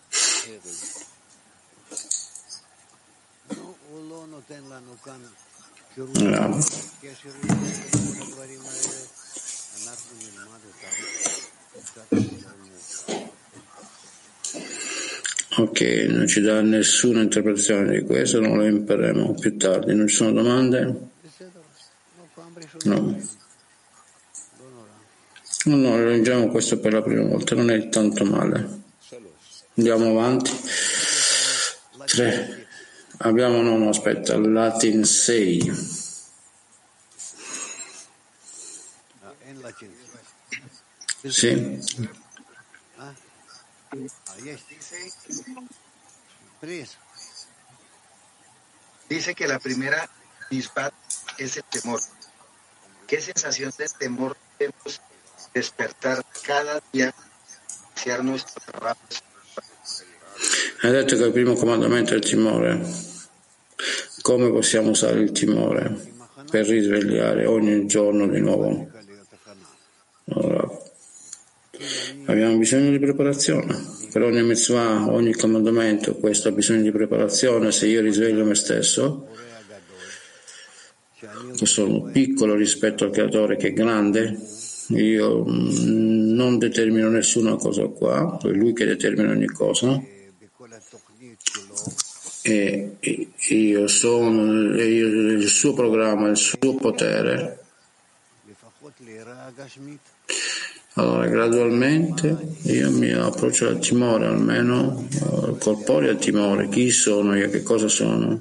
[15.57, 19.93] Ok, non ci dà nessuna interpretazione di questo, non lo impareremo più tardi.
[19.93, 21.11] Non ci sono domande?
[22.85, 23.21] No.
[25.65, 28.83] No, no, leggiamo questo per la prima volta, non è tanto male.
[29.75, 30.53] Andiamo avanti.
[32.07, 32.62] 3.
[33.25, 36.11] Abbiamo, no, no, aspetta, Latin 6.
[41.29, 41.79] Sì.
[49.09, 50.09] Dice que la primera
[50.51, 50.93] chispa
[51.39, 52.01] es el temor.
[53.07, 55.01] ¿Qué sensación de temor debemos
[55.55, 57.15] despertar cada día
[57.95, 58.99] hacia nuestro trabajo?
[60.83, 63.11] Ha detto che il primo comandamento è il timore.
[64.23, 65.97] Come possiamo usare il timore
[66.49, 68.89] per risvegliare ogni giorno di nuovo?
[70.27, 70.69] Allora,
[72.27, 73.77] abbiamo bisogno di preparazione.
[74.13, 77.73] Per ogni mitzvah, ogni comandamento, questo ha bisogno di preparazione.
[77.73, 79.27] Se io risveglio me stesso,
[81.57, 84.39] che sono piccolo rispetto al creatore che è grande,
[84.91, 90.01] io mm, non determino nessuna cosa qua, è lui che determina ogni cosa
[92.43, 92.97] e
[93.49, 97.61] io sono il suo programma, il suo potere.
[100.95, 105.09] Allora, gradualmente io mi approccio al timore, almeno
[105.59, 106.69] corporeo al timore.
[106.69, 107.49] Chi sono io?
[107.49, 108.41] Che cosa sono?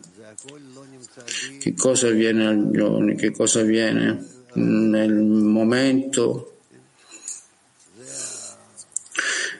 [1.60, 3.16] Che cosa avviene al giorno?
[3.16, 6.58] Che cosa avviene nel momento?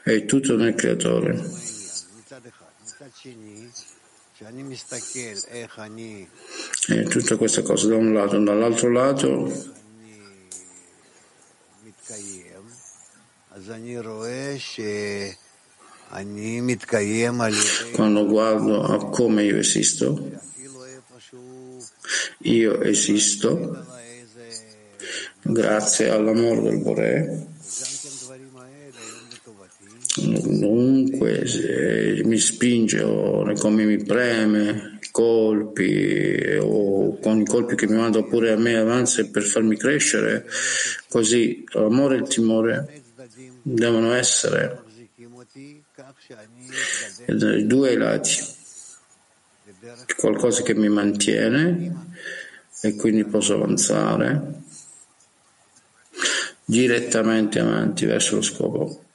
[0.04, 1.61] È tutto nel creatore.
[6.88, 9.80] E tutta questa cosa da un lato, dall'altro lato
[17.94, 20.30] quando guardo a come io esisto,
[22.40, 23.86] io esisto
[25.44, 27.51] grazie all'amore del Bore
[30.18, 31.46] Dunque
[32.26, 38.52] mi spinge o come mi preme colpi o con i colpi che mi manda pure
[38.52, 40.46] a me avanza per farmi crescere
[41.08, 43.04] così l'amore e il timore
[43.62, 44.84] devono essere
[47.64, 48.60] due lati.
[50.18, 52.10] Qualcosa che mi mantiene
[52.82, 54.60] e quindi posso avanzare
[56.66, 59.06] direttamente avanti verso lo scopo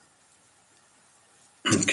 [1.74, 1.92] Ok.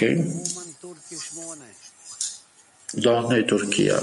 [2.93, 3.99] Donne Turchia.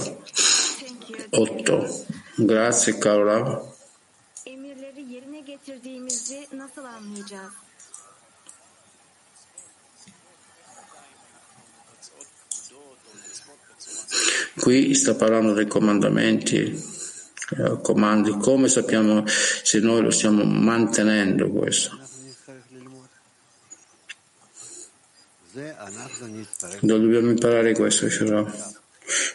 [1.30, 2.06] 8.
[2.38, 3.62] Grazie Carola.
[4.46, 7.52] Emirleri yerine getirdiğimizi nasıl anlayacağız?
[14.60, 16.74] Qui sta parlando dei comandamenti,
[17.58, 19.24] eh, comandi, come sappiamo
[19.62, 21.99] se noi lo stiamo mantenendo questo.
[26.80, 28.44] Dobbiamo imparare questo, Shura?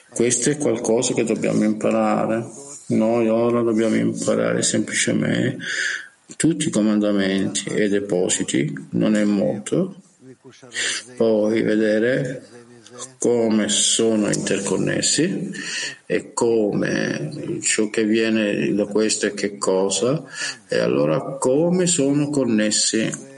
[0.10, 2.46] Questo è qualcosa che dobbiamo imparare.
[2.88, 5.58] Noi ora dobbiamo imparare semplicemente
[6.38, 9.96] tutti i comandamenti e depositi, non è molto,
[11.18, 12.44] poi vedere
[13.18, 15.52] come sono interconnessi
[16.06, 20.24] e come ciò che viene da questo è che cosa
[20.68, 23.34] e allora come sono connessi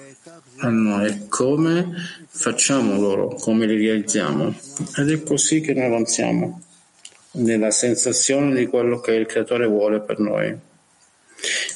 [0.59, 1.93] a noi, come
[2.27, 4.55] facciamo loro, come li realizziamo.
[4.95, 6.61] Ed è così che noi avanziamo,
[7.31, 10.55] nella sensazione di quello che il creatore vuole per noi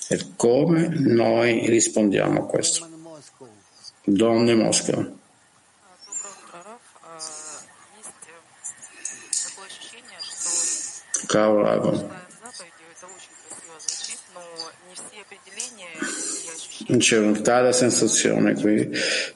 [0.10, 2.88] e come noi rispondiamo a questo.
[4.04, 5.20] Donne Mosca.
[11.28, 12.21] Cavolo.
[16.98, 18.90] C'è una tale sensazione qui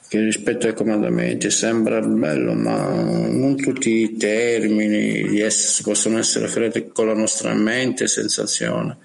[0.08, 6.88] che rispetto ai comandamenti sembra bello, ma non tutti i termini ess- possono essere afferrati
[6.92, 8.98] con la nostra mente e sensazione.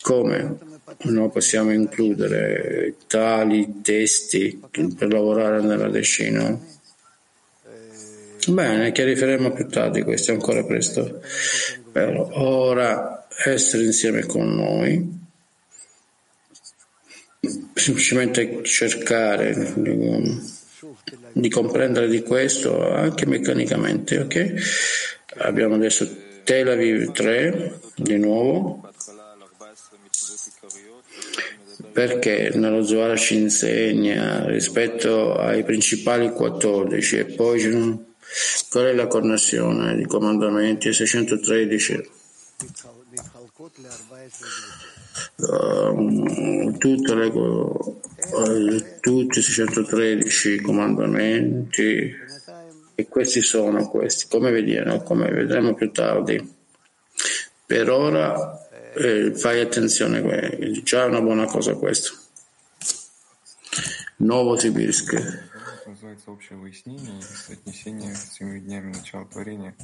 [0.00, 0.58] Come
[1.02, 4.58] noi possiamo includere tali testi
[4.96, 6.58] per lavorare nella decina?
[8.46, 11.20] Bene, chiarificheremo più tardi questo, è ancora presto.
[11.92, 15.17] Però ora essere insieme con noi
[17.78, 19.72] semplicemente cercare
[21.32, 24.54] di, comprendere di questo anche meccanicamente, ok?
[25.38, 26.08] Abbiamo adesso
[26.44, 28.88] Tel Aviv 3 di nuovo
[31.92, 38.06] perché nello Zohar ci insegna rispetto ai principali 14 e poi
[38.68, 42.10] Qual è la connessione di comandamenti 613?
[45.35, 47.99] Uh, tutte le, uh,
[48.99, 52.15] tutti i 613 comandamenti
[52.95, 56.55] e questi sono questi, come vediamo, come vedremo più tardi.
[57.65, 62.13] Per ora eh, fai attenzione, già è una buona cosa questo.
[64.17, 65.51] Новосибирск.
[66.03, 69.75] называется общее выяснение и соотнесение с семи днями начала творения.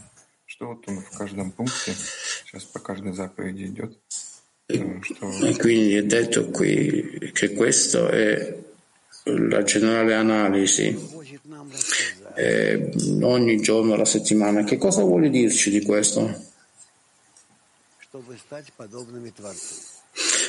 [0.45, 3.97] Что вот он в каждом пункте, сейчас по каждой заповеди идет.
[4.72, 8.56] Mm, e Quindi è detto qui che questa è
[9.24, 11.12] la generale analisi.
[12.34, 12.90] Eh,
[13.20, 14.64] ogni giorno della settimana.
[14.64, 16.52] Che cosa vuole dirci di questo?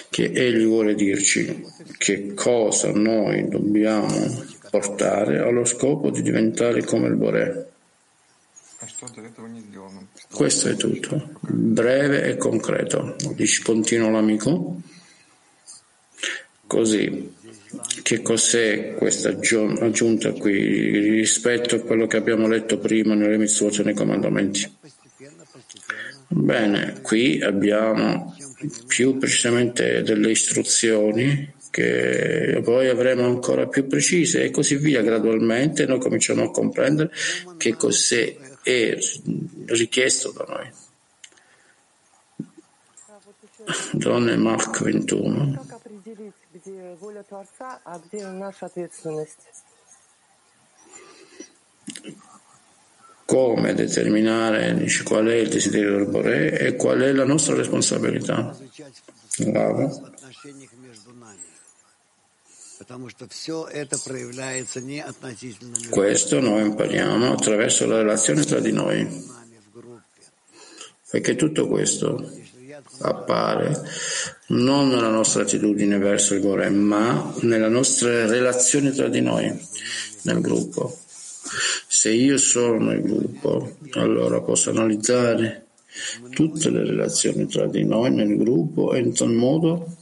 [0.10, 1.66] Che egli vuole dirci
[1.98, 4.08] che cosa noi dobbiamo
[4.70, 7.75] portare allo scopo di diventare come il Bore.
[10.32, 13.16] Questo è tutto, breve e concreto.
[13.64, 14.82] Continua l'amico.
[16.68, 17.34] Così,
[18.04, 23.94] che cos'è questa aggiunta qui rispetto a quello che abbiamo letto prima nelle mitzvot nei
[23.94, 24.72] comandamenti?
[26.28, 28.36] Bene, qui abbiamo
[28.88, 36.00] più precisamente delle istruzioni che poi avremo ancora più precise e così via gradualmente noi
[36.00, 37.12] cominciamo a comprendere
[37.58, 38.98] che cos'è è
[39.68, 40.72] richiesto da noi.
[43.94, 45.66] Donne Mark 21.
[53.26, 58.56] come determinare dice, qual è il desiderio del Bore e qual è la nostra responsabilità.
[59.40, 60.14] Bravo.
[65.90, 69.08] Questo noi impariamo attraverso la relazione tra di noi,
[71.10, 72.32] perché tutto questo
[73.00, 73.82] appare
[74.48, 79.52] non nella nostra attitudine verso il Bore, ma nella nostra relazione tra di noi,
[80.24, 80.98] nel gruppo.
[81.88, 85.66] Se io sono il gruppo, allora posso analizzare
[86.30, 89.96] tutte le relazioni tra di noi nel gruppo e in tal modo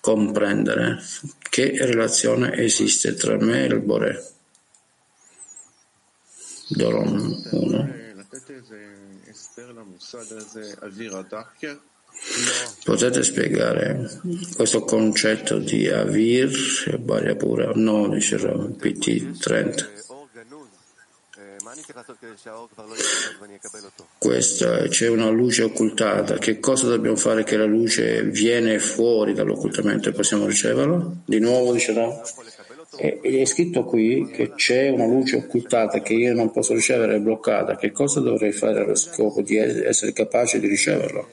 [0.00, 0.98] comprendere
[1.50, 4.24] che relazione esiste tra me e il Bore.
[6.68, 7.94] Doron 1.
[12.84, 14.20] Potete spiegare
[14.54, 17.72] questo concetto di Avir e Baria pura?
[17.74, 20.09] No, dice PT 30.
[24.18, 26.38] Questa, c'è una luce occultata.
[26.38, 31.10] Che cosa dobbiamo fare che la luce viene fuori dall'occultamento e possiamo riceverla?
[31.24, 32.22] Di nuovo dice no.
[32.96, 37.20] È, è scritto qui che c'è una luce occultata che io non posso ricevere, è
[37.20, 37.76] bloccata.
[37.76, 41.26] Che cosa dovrei fare allo scopo di essere capace di riceverla?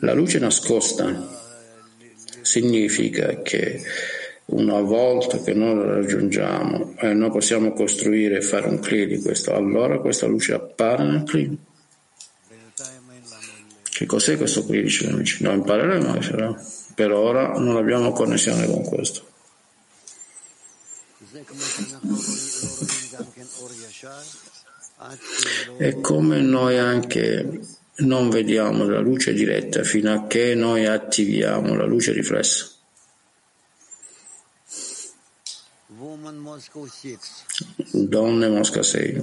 [0.00, 1.46] La luce nascosta
[2.42, 3.82] significa che
[4.50, 9.20] una volta che noi lo raggiungiamo e noi possiamo costruire e fare un cli di
[9.20, 11.58] questo, allora questa luce appare nel cli.
[13.82, 15.42] Che cos'è questo cli, dice amici?
[15.42, 16.18] Lo impareremo,
[16.94, 19.26] per ora non abbiamo connessione con questo.
[25.76, 27.60] E come noi anche
[27.96, 32.77] non vediamo la luce diretta fino a che noi attiviamo la luce riflessa.
[36.22, 36.80] Mosca
[38.82, 39.22] 6.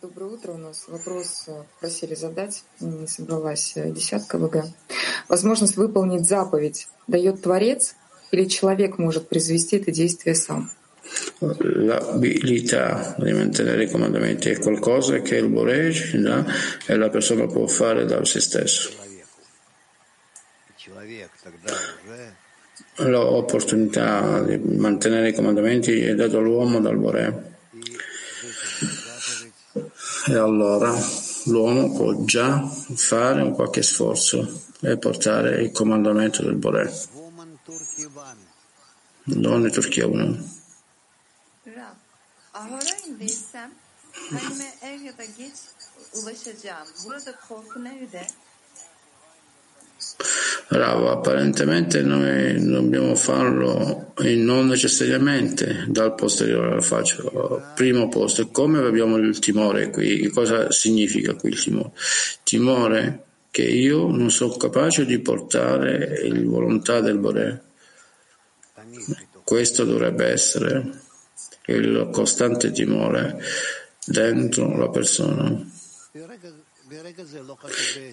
[0.00, 0.52] Доброе утро.
[0.52, 1.48] У нас вопрос
[1.80, 4.64] просили задать, не собралась десятка ВГ.
[5.28, 7.96] Возможность выполнить заповедь дает Творец
[8.30, 10.70] или человек может произвести это действие сам?
[11.40, 16.44] L'abilità di mantenere i comandamenti è qualcosa che il Borej dà
[16.86, 18.90] e la persona può fare da se stesso.
[23.00, 27.56] L'opportunità di mantenere i comandamenti è data all'uomo dal Bore.
[30.26, 30.92] E allora
[31.44, 36.92] l'uomo può già fare un qualche sforzo e portare il comandamento del Bore.
[39.22, 40.56] Donne Turchia 1.
[50.68, 57.22] Bravo, apparentemente noi dobbiamo farlo non necessariamente dal posteriore alla faccia,
[57.74, 58.42] primo posto.
[58.42, 60.18] E come abbiamo il timore qui?
[60.20, 61.92] Che cosa significa qui il timore?
[62.42, 67.62] Timore che io non sono capace di portare la volontà del Bore.
[69.44, 70.90] Questo dovrebbe essere
[71.66, 73.40] il costante timore
[74.04, 75.76] dentro la persona.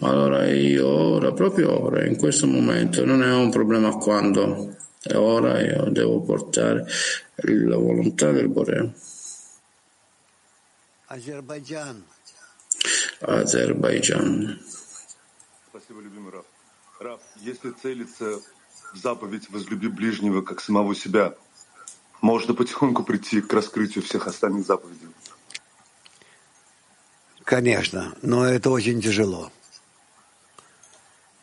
[0.02, 5.62] Allora io ora, proprio ora, in questo momento, non è un problema quando, è ora
[5.62, 6.86] io devo portare
[7.36, 8.92] la volontà del Borea.
[11.08, 12.04] Azerbaijan.
[13.22, 14.60] Azerbaijan.
[15.70, 16.46] Спасибо, любимый Раф.
[17.00, 18.42] Раф, если целиться
[18.94, 21.36] в заповедь «возлюби ближнего, как самого себя»,
[22.22, 25.15] можно потихоньку прийти к раскрытию всех остальных заповедей.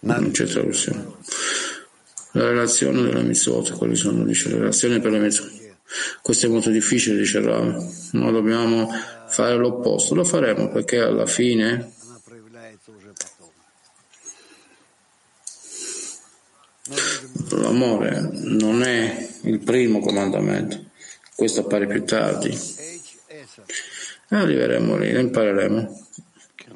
[0.01, 1.15] Non c'è soluzione.
[2.33, 4.25] La relazione della mitzvot, quali sono?
[4.25, 5.51] Dice le relazioni per le mitzvot.
[6.21, 8.11] Questo è molto difficile, dice Rav.
[8.13, 8.91] Noi dobbiamo
[9.29, 10.17] fare l'opposto.
[10.17, 11.93] Lo faremo perché alla fine
[17.51, 20.85] l'amore non è il primo comandamento.
[21.37, 22.59] Questo appare più tardi.
[24.33, 26.09] E arriveremo lì, lo impareremo.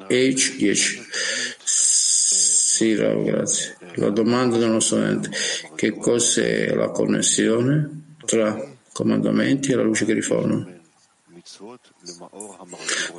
[0.09, 1.01] H10.
[1.63, 3.77] Sì, Rav, grazie.
[3.95, 5.31] La domanda del nostro studente.
[5.73, 10.67] Che cos'è la connessione tra comandamenti e la luce che riforma?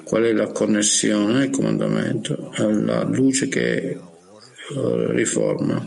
[0.05, 3.99] Qual è la connessione, il comandamento, alla luce che
[5.09, 5.85] riforma?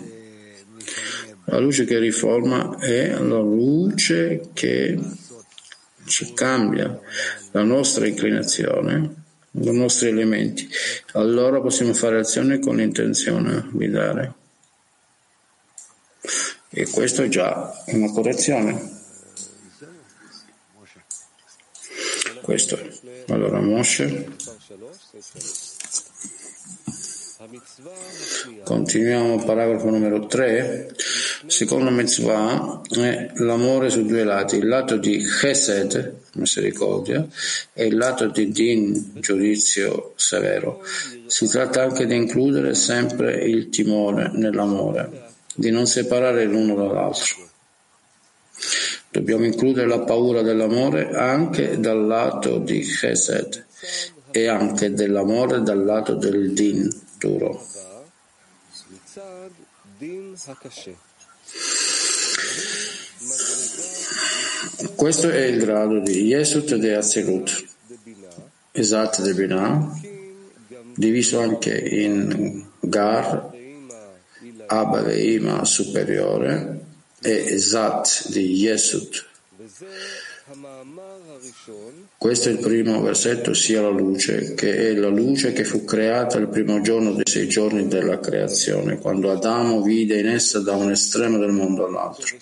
[1.45, 4.99] La luce che riforma è la luce che
[6.05, 6.99] ci cambia
[7.51, 9.15] la nostra inclinazione,
[9.51, 10.67] i nostri elementi.
[11.13, 14.33] Allora possiamo fare azione con l'intenzione di dare.
[16.69, 18.99] E questo è già una correzione.
[22.41, 22.79] Questo.
[23.27, 24.29] Allora Moshe.
[28.63, 30.93] Continuiamo paragrafo numero 3.
[31.47, 37.27] Seconda mitzvah è l'amore su due lati, il lato di chesed, misericordia,
[37.73, 40.83] e il lato di din, giudizio severo.
[41.25, 47.49] Si tratta anche di includere sempre il timore nell'amore, di non separare l'uno dall'altro.
[49.09, 53.65] Dobbiamo includere la paura dell'amore anche dal lato di chesed
[54.29, 57.63] e anche dell'amore dal lato del din duro.
[64.95, 67.65] Questo è il grado di Yesut de Azilut,
[68.72, 69.99] Esat de Binah,
[70.95, 73.51] diviso anche in Gar,
[74.65, 76.80] Abba Veima superiore
[77.22, 79.30] e Esat di Yesut.
[82.17, 86.37] Questo è il primo versetto, sia la luce, che è la luce che fu creata
[86.37, 90.91] il primo giorno dei sei giorni della creazione, quando Adamo vide in essa da un
[90.91, 92.37] estremo del mondo all'altro.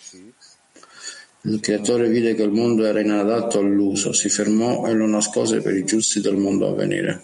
[1.43, 5.73] Il creatore vide che il mondo era inadatto all'uso, si fermò e lo nascose per
[5.75, 7.23] i giusti del mondo a venire.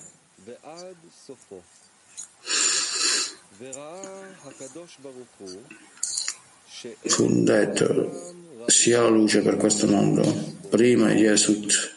[7.04, 10.54] Fu detto sia la luce per questo mondo.
[10.70, 11.96] Prima Yesut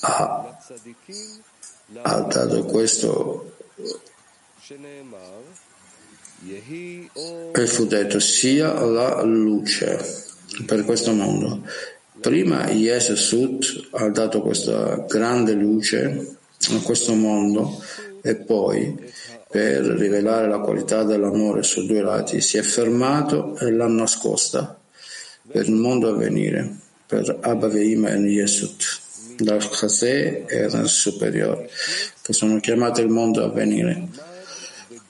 [0.00, 0.58] ha,
[2.02, 3.54] ha dato questo
[7.52, 9.98] e fu detto sia la luce
[10.66, 11.62] per questo mondo.
[12.20, 16.36] Prima Yesut ha dato questa grande luce
[16.70, 17.82] a questo mondo
[18.22, 18.96] e poi
[19.52, 24.80] per rivelare la qualità dell'amore su due lati, si è fermato e l'ha nascosta
[25.46, 26.74] per il mondo a venire,
[27.06, 28.82] per Abba Veima e Yesut,
[29.36, 31.68] dal Chasè e dal superiore,
[32.22, 34.08] che sono chiamati il mondo a venire.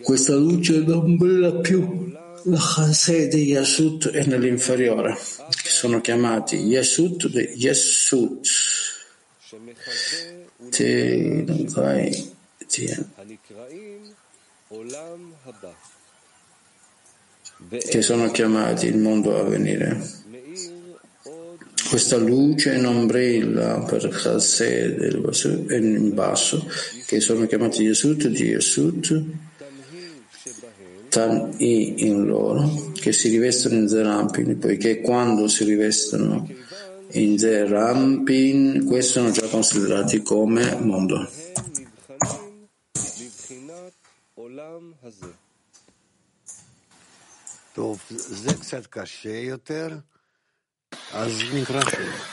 [0.03, 2.11] Questa luce non brilla più
[2.47, 8.49] la Chasè di Yesut è nell'inferiore, che sono chiamati Yesut di Yesut.
[10.69, 12.33] Ti, vai,
[12.67, 12.89] ti,
[17.69, 20.21] che sono chiamati il mondo a venire.
[21.89, 26.67] Questa luce non brilla per Chased in basso,
[27.07, 29.23] che sono chiamati Yesut di Yesut,
[31.11, 36.49] Tan-I in loro, che si rivestono in Zerampin, poiché quando si rivestono
[37.11, 41.29] in Zerampin, questi sono già considerati come mondo.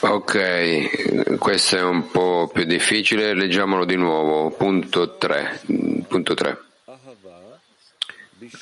[0.02, 4.52] Ok, questo è un po' più difficile, leggiamolo di nuovo.
[4.52, 5.62] Punto 3.
[6.08, 6.58] Punto 3.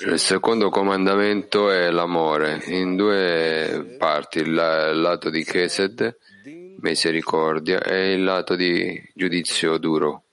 [0.06, 6.18] Il secondo comandamento è l'amore, in due parti, il lato di Chesed,
[6.80, 10.26] misericordia, e il lato di giudizio duro.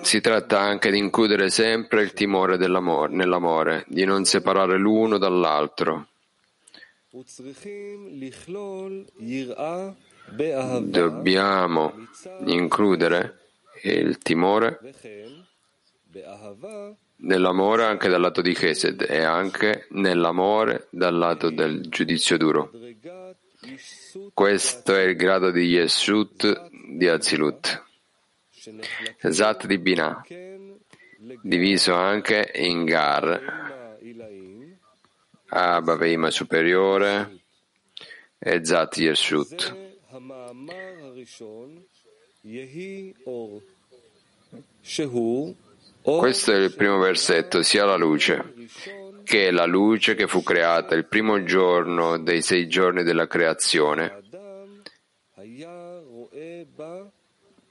[0.00, 6.08] Si tratta anche di includere sempre il timore nell'amore, di non separare l'uno dall'altro.
[10.80, 11.94] Dobbiamo
[12.44, 13.38] includere
[13.82, 14.80] il timore
[17.16, 22.70] nell'amore anche dal lato di Chesed e anche nell'amore dal lato del giudizio duro.
[24.32, 27.86] Questo è il grado di Yeshut di Azilut.
[29.30, 30.24] Zat di Binah,
[31.42, 33.96] diviso anche in Gar,
[35.50, 37.38] Abba superiore
[38.38, 39.76] e Zat Yeshut.
[46.02, 48.54] Questo è il primo versetto, sia la luce,
[49.24, 54.22] che è la luce che fu creata il primo giorno dei sei giorni della creazione,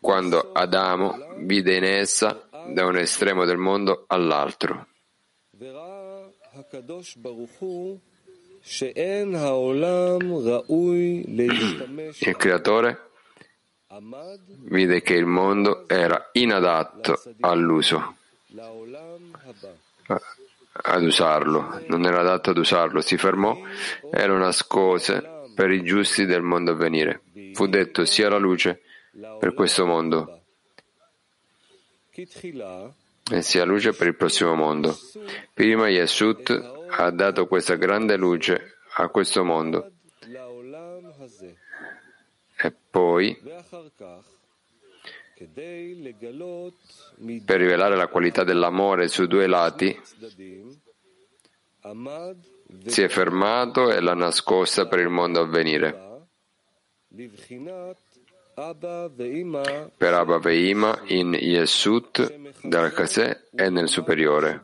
[0.08, 4.88] quando Adamo vide in essa da un estremo del mondo all'altro.
[12.20, 13.10] Il creatore
[14.60, 18.16] vide che il mondo era inadatto all'uso,
[20.72, 23.60] ad usarlo, non era adatto ad usarlo, si fermò
[24.10, 27.24] e lo nascose per i giusti del mondo a venire.
[27.52, 28.84] Fu detto sia la luce
[29.40, 30.42] per questo mondo
[33.30, 34.98] e sia luce per il prossimo mondo.
[35.54, 36.50] Prima Yeshut
[36.90, 39.92] ha dato questa grande luce a questo mondo
[42.60, 43.40] e poi
[47.46, 50.00] per rivelare la qualità dell'amore sui due lati
[52.86, 56.06] si è fermato e l'ha nascosta per il mondo a venire.
[58.60, 64.64] Per Abba Veima in Yesut dal Kaseh e nel superiore.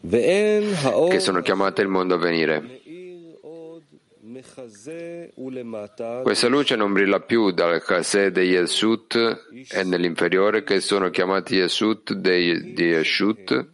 [0.00, 2.80] Che sono chiamate il mondo a venire.
[6.22, 9.16] Questa luce non brilla più dal Kaseh dei Yesut
[9.70, 13.68] e nell'inferiore che sono chiamati Yesut di Yeshut,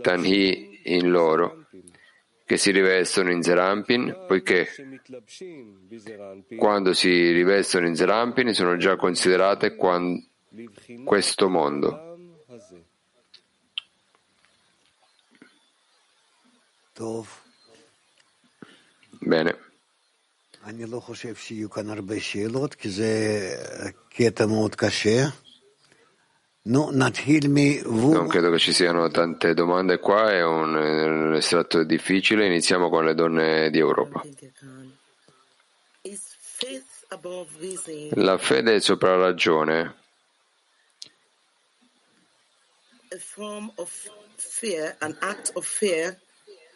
[0.00, 1.59] Tanhi in loro,
[2.50, 4.66] che si rivestono in Zerampin, poiché
[6.58, 9.76] quando si rivestono in Zerampin sono già considerate
[11.04, 12.18] questo mondo.
[19.20, 19.58] Bene.
[20.62, 21.68] Non credo che ci
[24.88, 25.49] siano
[29.10, 32.46] tante domande qua, è un, un estratto difficile.
[32.46, 34.22] Iniziamo con le donne di Europa.
[38.10, 39.96] La fede è sopra la ragione.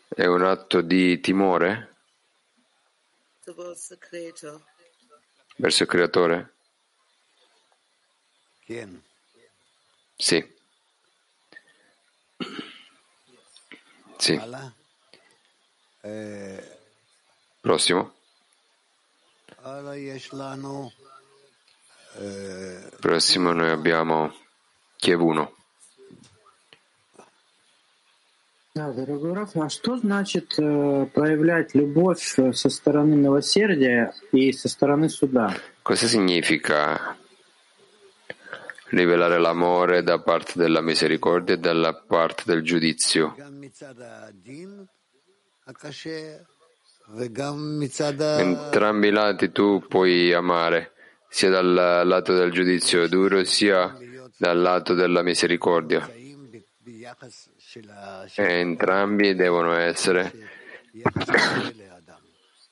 [0.09, 1.95] È un atto di timore
[5.57, 6.55] verso il creatore?
[10.24, 10.46] Sì.
[14.18, 14.40] Sì.
[17.62, 18.14] Prossimo.
[23.00, 24.34] Prossimo noi abbiamo
[24.98, 25.54] Kiev 1.
[28.76, 32.22] Да, дорогой Раф, а что значит э, проявлять любовь
[32.54, 35.54] со стороны милосердия и со стороны суда?
[35.84, 37.18] Cosa significa
[38.95, 43.35] rivelare l'amore da parte della misericordia e dalla parte del giudizio?
[48.39, 50.93] Entrambi i lati tu puoi amare,
[51.29, 53.97] sia dal lato del giudizio duro sia
[54.37, 56.09] dal lato della misericordia.
[58.35, 60.33] E entrambi devono essere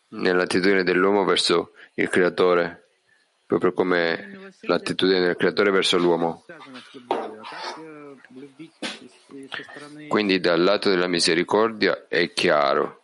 [0.08, 2.81] nell'attitudine dell'uomo verso il creatore,
[3.58, 6.44] proprio come l'attitudine del creatore verso l'uomo.
[10.08, 13.02] Quindi dal lato della misericordia è chiaro,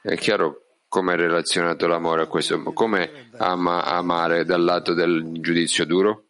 [0.00, 5.84] è chiaro come è relazionato l'amore a questo, come ama amare dal lato del giudizio
[5.84, 6.24] duro?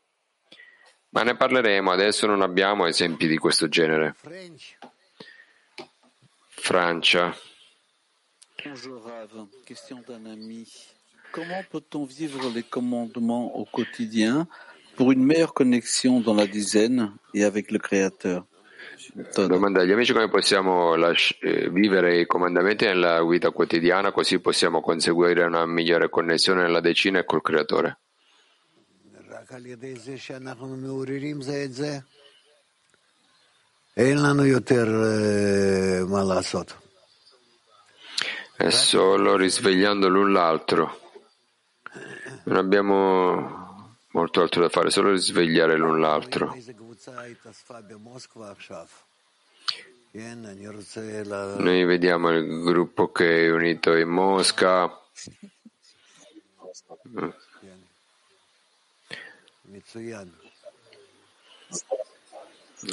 [1.11, 4.17] Ma ne parleremo, adesso non abbiamo esempi di questo genere.
[6.49, 7.35] Francia.
[11.37, 14.49] Comment peut-on vivre les commandements au quotidien
[14.97, 18.47] pour une meilleure connexione dans la dizaine et avec le Créateur?
[19.35, 24.81] Domanda agli amici come possiamo lasci- eh, vivere i comandamenti nella vita quotidiana così possiamo
[24.81, 27.99] conseguire una migliore connessione nella decina e col Creatore.
[38.57, 41.05] È solo risvegliando l'un l'altro.
[42.47, 46.55] Non abbiamo molto altro da fare, solo risvegliare l'un l'altro.
[51.59, 54.97] Noi vediamo il gruppo che è unito in Mosca.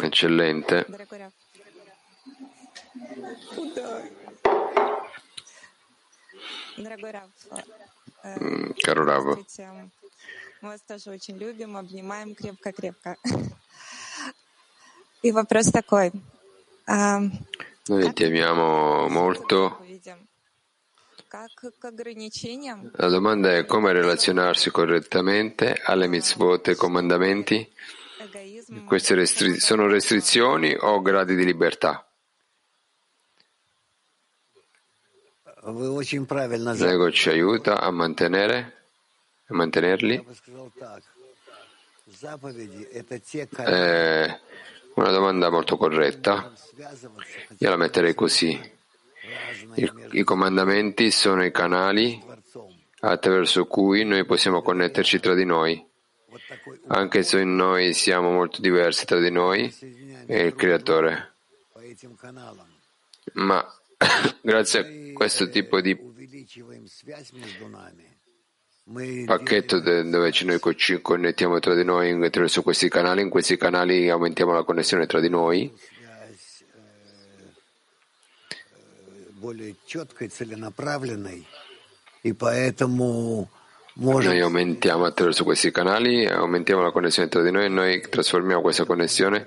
[0.02, 0.88] Eccellente.
[8.83, 9.91] Caro Rav, здравствуйте.
[10.61, 13.17] Мы вас тоже очень любим, обнимаем крепко-крепко.
[15.23, 16.13] И вопрос такой.
[16.87, 17.21] А,
[17.89, 19.79] noi ti amiamo molto.
[19.83, 20.27] Видим,
[21.29, 27.71] как к ограничениям La domanda è come relazionarsi correttamente alle mitzvot e comandamenti.
[28.87, 32.05] Queste restri- sono restrizioni o gradi di libertà?
[36.86, 38.86] Nego ci aiuta a mantenere,
[39.48, 40.26] a mantenerli.
[43.58, 44.40] Eh,
[44.96, 46.52] una domanda molto corretta.
[47.58, 48.72] Io la metterei così.
[49.76, 52.22] I, I, comandamenti sono i canali
[53.00, 55.84] attraverso cui noi possiamo connetterci tra di noi.
[56.88, 59.74] Anche se noi siamo molto diversi tra di noi
[60.28, 61.34] e il Creatore.
[63.34, 63.66] Ma
[64.42, 65.96] Grazie a questo tipo di
[69.26, 74.10] pacchetto dove ci noi ci connettiamo tra di noi attraverso questi canali, in questi canali
[74.10, 75.72] aumentiamo la connessione tra di noi.
[83.96, 88.86] Noi aumentiamo attraverso questi canali, aumentiamo la connessione tra di noi e noi trasformiamo questa
[88.86, 89.46] connessione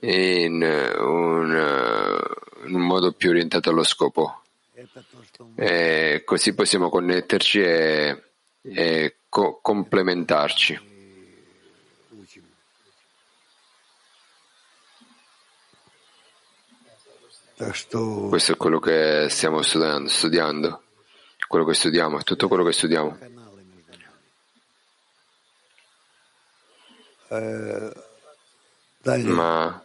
[0.00, 0.60] in
[0.98, 2.24] un
[2.66, 4.42] in un modo più orientato allo scopo.
[5.54, 8.22] E così possiamo connetterci e,
[8.62, 10.92] e co- complementarci.
[18.28, 20.82] Questo è quello che stiamo studiando, studiando,
[21.46, 23.18] quello che studiamo, tutto quello che studiamo.
[29.24, 29.84] Ma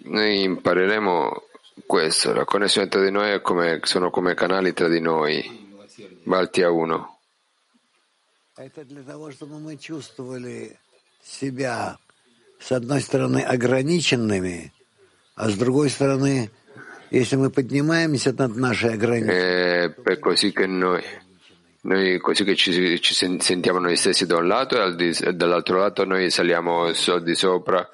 [0.00, 1.42] noi impareremo
[1.86, 5.64] questo, la connessione tra di noi è come, sono come canali tra di noi,
[6.24, 7.08] Balti a uno.
[8.56, 10.78] Это для того, чтобы мы чувствовали
[11.22, 11.98] себя,
[12.58, 14.72] с одной стороны, ограниченными,
[15.34, 16.50] а с другой стороны,
[17.10, 20.02] если мы поднимаемся над нашей ограниченностью,
[21.83, 25.15] noi, così che ci, ci sen- sentiamo noi stessi da un lato e al di-
[25.19, 27.87] e dall'altro lato noi saliamo so- di sopra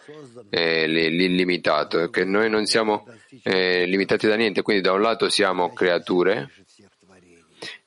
[0.50, 3.06] eh, li- l'illimitato, che noi non siamo
[3.44, 6.50] eh, limitati da niente, quindi da un lato siamo creature,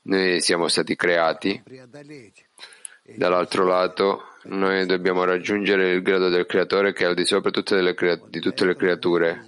[0.03, 1.63] noi siamo stati creati,
[3.17, 7.81] dall'altro lato noi dobbiamo raggiungere il grado del creatore che è al di sopra tutte
[7.81, 7.95] le
[8.29, 9.45] di tutte le creature.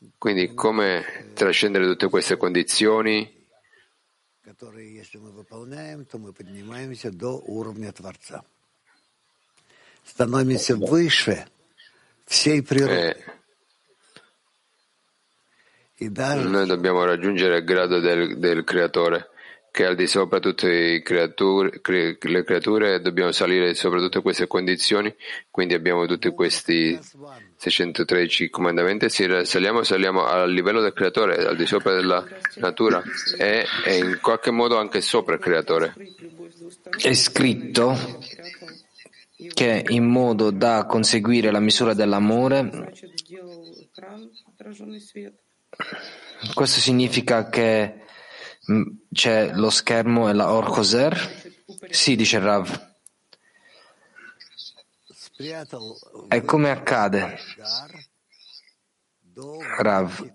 [0.00, 3.40] эти Quindi come trascendere tutte queste condizioni?
[4.44, 8.44] которые, если мы выполняем, то мы поднимаемся до уровня Творца.
[10.04, 11.46] Становимся выше
[12.26, 12.94] всей природы.
[12.94, 13.16] Eh,
[15.98, 19.28] И даже noi dobbiamo raggiungere il grado del, del creatore
[19.77, 25.13] che al di sopra tutte le creature dobbiamo salire sopra tutte queste condizioni
[25.51, 26.97] quindi abbiamo tutti questi
[27.57, 32.25] 613 comandamenti se saliamo saliamo al livello del creatore al di sopra della
[32.55, 33.03] natura
[33.37, 35.93] e, e in qualche modo anche sopra il creatore.
[36.99, 37.95] È scritto
[39.53, 42.91] che in modo da conseguire la misura dell'amore,
[46.55, 48.05] questo significa che
[48.69, 48.83] Mm,
[49.13, 51.55] c'è lo schermo e la Orkoser?
[51.89, 52.95] Sì, dice Rav.
[56.27, 57.37] E come accade?
[59.77, 60.33] Rav,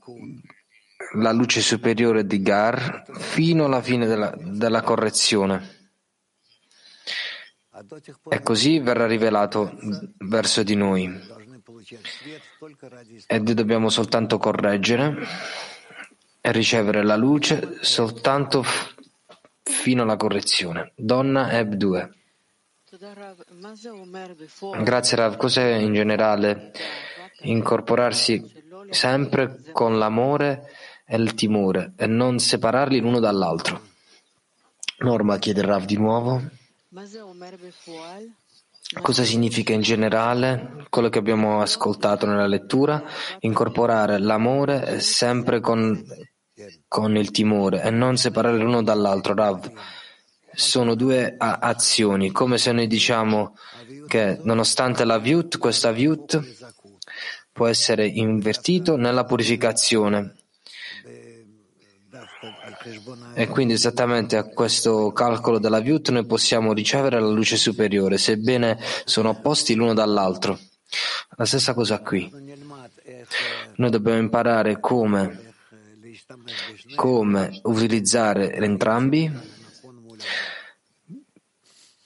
[1.15, 5.81] la luce superiore di Gar fino alla fine della, della correzione.
[8.29, 9.77] E così verrà rivelato
[10.19, 11.31] verso di noi.
[13.27, 15.27] Ed dobbiamo soltanto correggere
[16.51, 18.65] ricevere la luce soltanto
[19.63, 20.93] fino alla correzione.
[20.97, 22.11] Donna Eb 2.
[24.83, 26.73] Grazie Rav, cos'è in generale
[27.43, 28.53] incorporarsi
[28.91, 30.69] sempre con l'amore
[31.07, 33.81] e il timore e non separarli l'uno dall'altro?
[34.99, 36.43] Norma chiede Rav di nuovo.
[39.01, 43.03] Cosa significa in generale quello che abbiamo ascoltato nella lettura?
[43.41, 46.05] Incorporare l'amore sempre con,
[46.93, 49.35] con il timore e non separare l'uno dall'altro.
[49.35, 49.73] Rav,
[50.53, 53.57] sono due azioni, come se noi diciamo
[54.07, 56.39] che nonostante la viut, questa viut
[57.51, 60.35] può essere invertito nella purificazione.
[63.33, 68.79] E quindi esattamente a questo calcolo della viut noi possiamo ricevere la luce superiore, sebbene
[69.07, 70.59] sono opposti l'uno dall'altro.
[71.37, 72.31] La stessa cosa qui.
[73.77, 75.52] Noi dobbiamo imparare come,
[76.95, 79.31] come utilizzare entrambi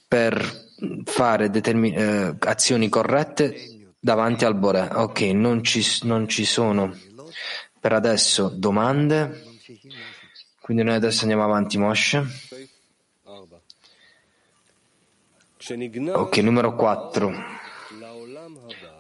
[0.09, 0.65] per
[1.05, 4.89] fare determin- eh, azioni corrette davanti al Bore.
[4.93, 6.97] Ok, non ci, non ci sono
[7.81, 9.43] per adesso domande.
[10.61, 12.25] Quindi noi adesso andiamo avanti, Moshe.
[16.13, 17.33] Ok, numero 4.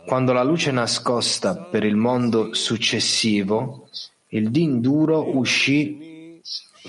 [0.07, 3.89] Quando la luce è nascosta per il mondo successivo,
[4.28, 6.40] il din duro uscì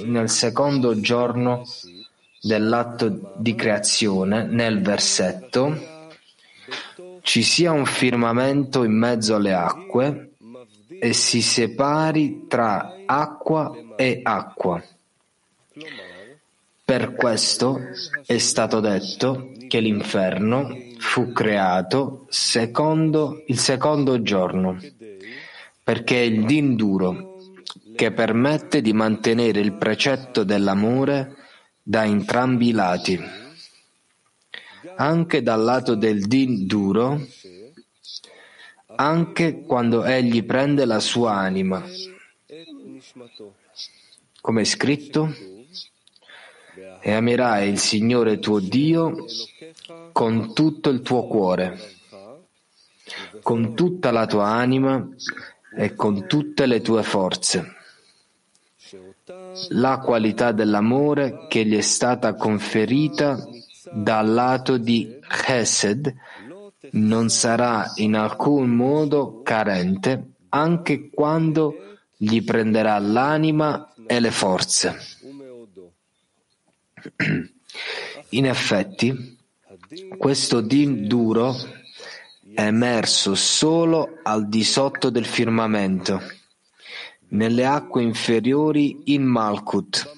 [0.05, 1.63] nel secondo giorno
[2.41, 5.95] dell'atto di creazione nel versetto
[7.27, 10.31] ci sia un firmamento in mezzo alle acque
[10.87, 14.81] e si separi tra acqua e acqua.
[16.85, 17.81] Per questo
[18.25, 24.79] è stato detto che l'inferno fu creato secondo il secondo giorno,
[25.87, 27.37] perché è il din duro
[27.95, 31.37] che permette di mantenere il precetto dell'amore
[31.81, 33.17] da entrambi i lati.
[34.97, 37.25] Anche dal lato del din duro,
[38.97, 41.81] anche quando egli prende la sua anima.
[44.41, 45.33] Come è scritto,
[46.99, 49.25] e amerai il Signore tuo Dio
[50.11, 51.79] con tutto il tuo cuore,
[53.41, 55.07] con tutta la tua anima
[55.77, 57.75] e con tutte le tue forze.
[59.69, 63.37] La qualità dell'amore che gli è stata conferita
[63.91, 66.13] dal lato di Chesed
[66.91, 74.97] non sarà in alcun modo carente anche quando gli prenderà l'anima e le forze.
[78.29, 79.37] In effetti,
[80.17, 81.55] questo din duro
[82.57, 86.19] è emerso solo al di sotto del firmamento,
[87.29, 90.15] nelle acque inferiori in Malkut.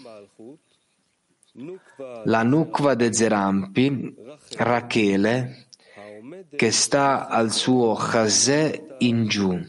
[2.24, 4.16] La Nukva de Zerampi,
[4.56, 5.68] Rachele,
[6.56, 9.60] che sta al suo chasè in giù.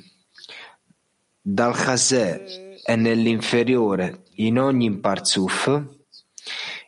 [1.40, 5.82] Dal chasè e nell'inferiore in ogni parzuf,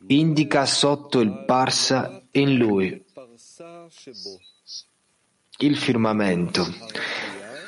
[0.06, 3.04] indica sotto il parsa in lui
[5.62, 6.66] il firmamento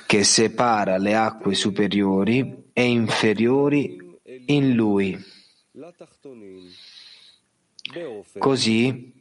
[0.06, 3.96] che separa le acque superiori e inferiori
[4.46, 5.18] in lui.
[8.38, 9.12] Così,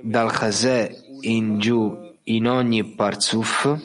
[0.00, 3.78] dal chasè in giù in ogni parzuf,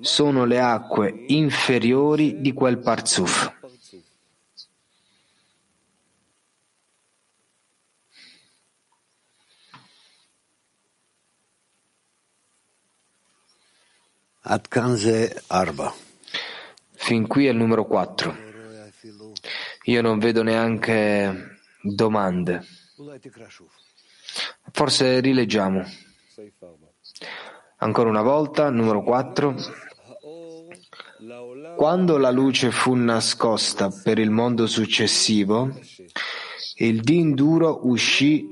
[0.00, 3.60] sono le acque inferiori di quel parzuf.
[16.94, 18.36] Fin qui è il numero 4.
[19.84, 22.64] Io non vedo neanche domande.
[24.72, 25.84] Forse rileggiamo.
[27.76, 29.54] Ancora una volta, numero 4.
[31.76, 35.72] Quando la luce fu nascosta per il mondo successivo,
[36.78, 38.48] il din duro uscì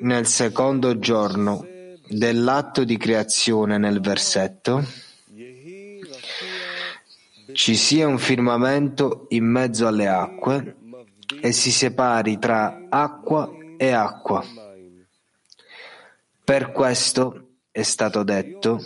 [0.00, 1.64] nel secondo giorno
[2.08, 4.84] dell'atto di creazione nel versetto
[7.52, 10.76] ci sia un firmamento in mezzo alle acque
[11.40, 14.44] e si separi tra acqua e acqua.
[16.44, 18.80] Per questo è stato detto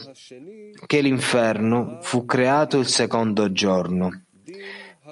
[0.87, 4.25] che l'inferno fu creato il secondo giorno,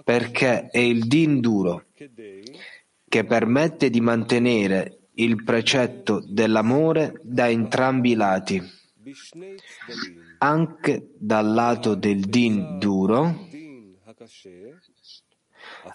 [0.04, 1.86] perché è il din duro
[3.08, 8.62] che permette di mantenere il precetto dell'amore da entrambi i lati,
[10.38, 13.48] anche dal lato del din duro,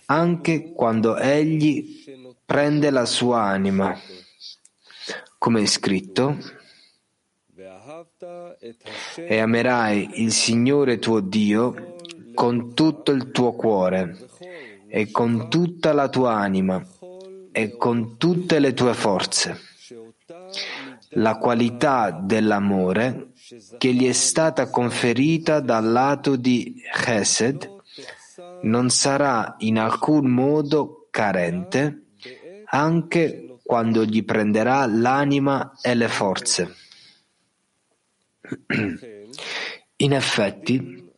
[0.06, 2.04] anche quando egli
[2.46, 3.98] prende la sua anima.
[5.38, 6.38] Come è scritto,
[9.16, 11.96] e amerai il Signore tuo Dio
[12.34, 14.18] con tutto il tuo cuore
[14.88, 16.84] e con tutta la tua anima
[17.52, 19.60] e con tutte le tue forze.
[21.14, 23.29] La qualità dell'amore
[23.78, 27.78] che gli è stata conferita dal lato di Chesed
[28.62, 32.04] non sarà in alcun modo carente
[32.66, 36.76] anche quando gli prenderà l'anima e le forze.
[39.98, 41.12] In effetti,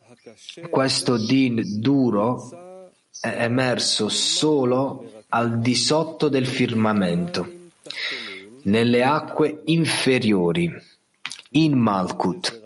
[0.68, 2.90] questo din duro
[3.20, 7.70] è emerso solo al di sotto del firmamento,
[8.64, 10.70] nelle acque inferiori,
[11.52, 12.60] in Malkut,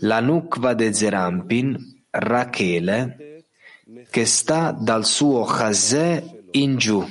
[0.00, 1.76] la Nukva de Zerampin,
[2.10, 3.44] Rachele,
[4.10, 7.04] che sta dal suo Chazè in giù,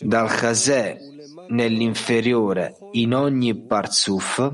[0.00, 0.98] dal Chazè
[1.48, 4.52] nell'inferiore in ogni Parzuf,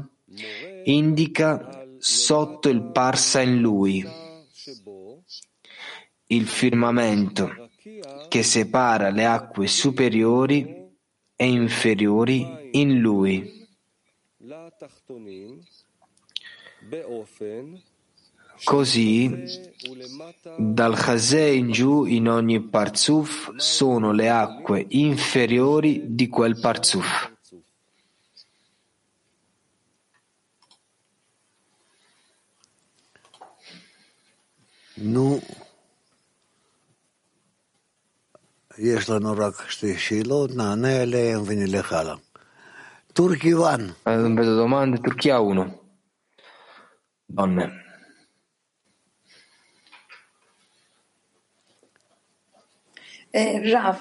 [0.85, 4.07] indica sotto il Parsa in lui,
[6.27, 7.71] il firmamento
[8.29, 10.77] che separa le acque superiori
[11.35, 13.58] e inferiori in lui.
[18.64, 19.30] Così,
[20.58, 27.32] dal Chazè in giù in ogni Parzuf sono le acque inferiori di quel Parzuf.
[34.98, 35.40] נו,
[38.78, 42.16] יש לנו רק שתי שאלות, נענה עליהן ונלך הלאה.
[43.19, 43.97] Turchi One.
[44.05, 45.01] Non vedo domande.
[45.01, 45.67] Turchia 1.
[47.27, 47.73] Donne.
[53.33, 53.95] E, Rav,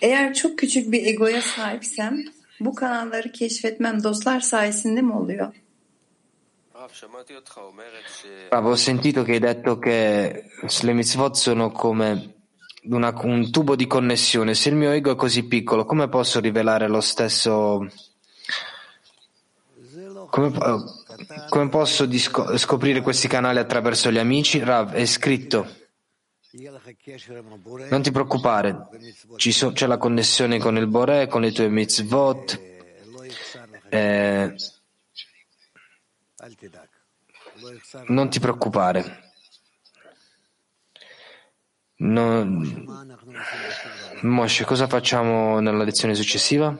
[0.00, 2.24] eğer çok küçük bir egoya sahipsem
[2.60, 5.52] bu kanalları keşfetmem dostlar sayesinde mi oluyor?
[8.52, 10.44] Rav, ho sentito che hai detto che
[10.82, 12.34] le mitzvot sono come
[12.84, 14.54] una, un tubo di connessione.
[14.54, 17.86] Se il mio ego è così piccolo, come posso rivelare lo stesso
[20.30, 20.52] come,
[21.48, 24.58] come posso disco, scoprire questi canali attraverso gli amici?
[24.58, 25.66] Rav, è scritto.
[27.90, 28.88] Non ti preoccupare,
[29.36, 32.60] so, c'è la connessione con il Bore, con le tue mitzvot.
[33.90, 34.54] Eh,
[38.06, 39.24] non ti preoccupare.
[41.98, 42.84] Non...
[44.22, 46.74] Moshe, cosa facciamo nella lezione successiva?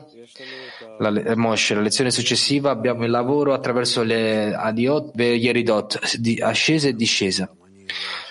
[0.99, 1.35] La, le...
[1.35, 6.93] Moshe, la lezione successiva abbiamo il lavoro attraverso le Adiot e Yeridot, di ascesa e
[6.93, 7.49] discesa.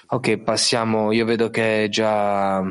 [0.08, 2.62] Ok, passiamo, io vedo che è già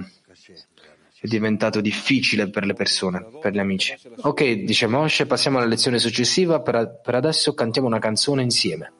[1.26, 3.96] è diventato difficile per le persone, per gli amici.
[4.22, 8.94] Ok, dice Moshe, passiamo alla lezione successiva, per, per adesso cantiamo una canzone insieme.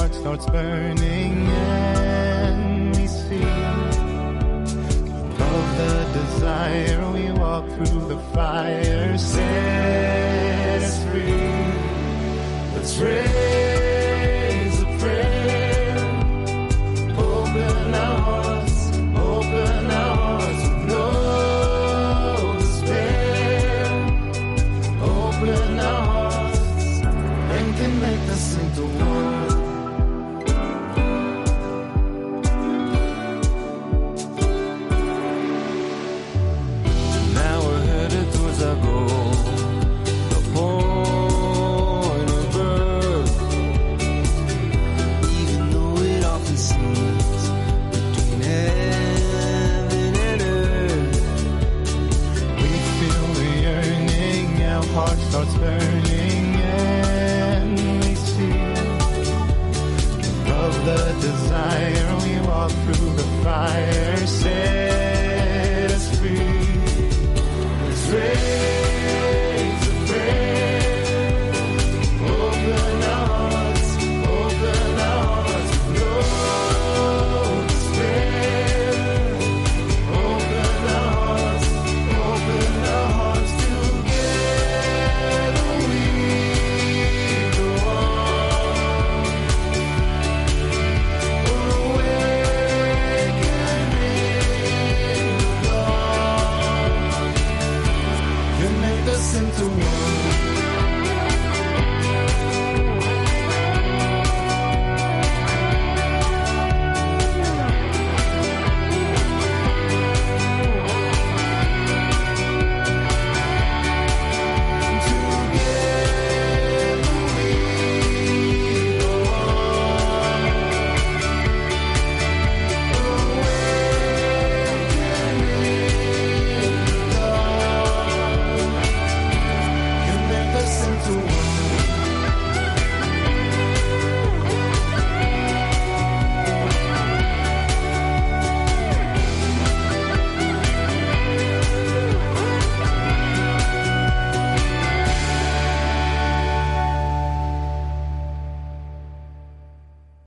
[0.00, 3.42] Heart starts burning and we see
[5.34, 11.34] above the desire we walk through the fire set us free.
[12.74, 13.89] Let's raise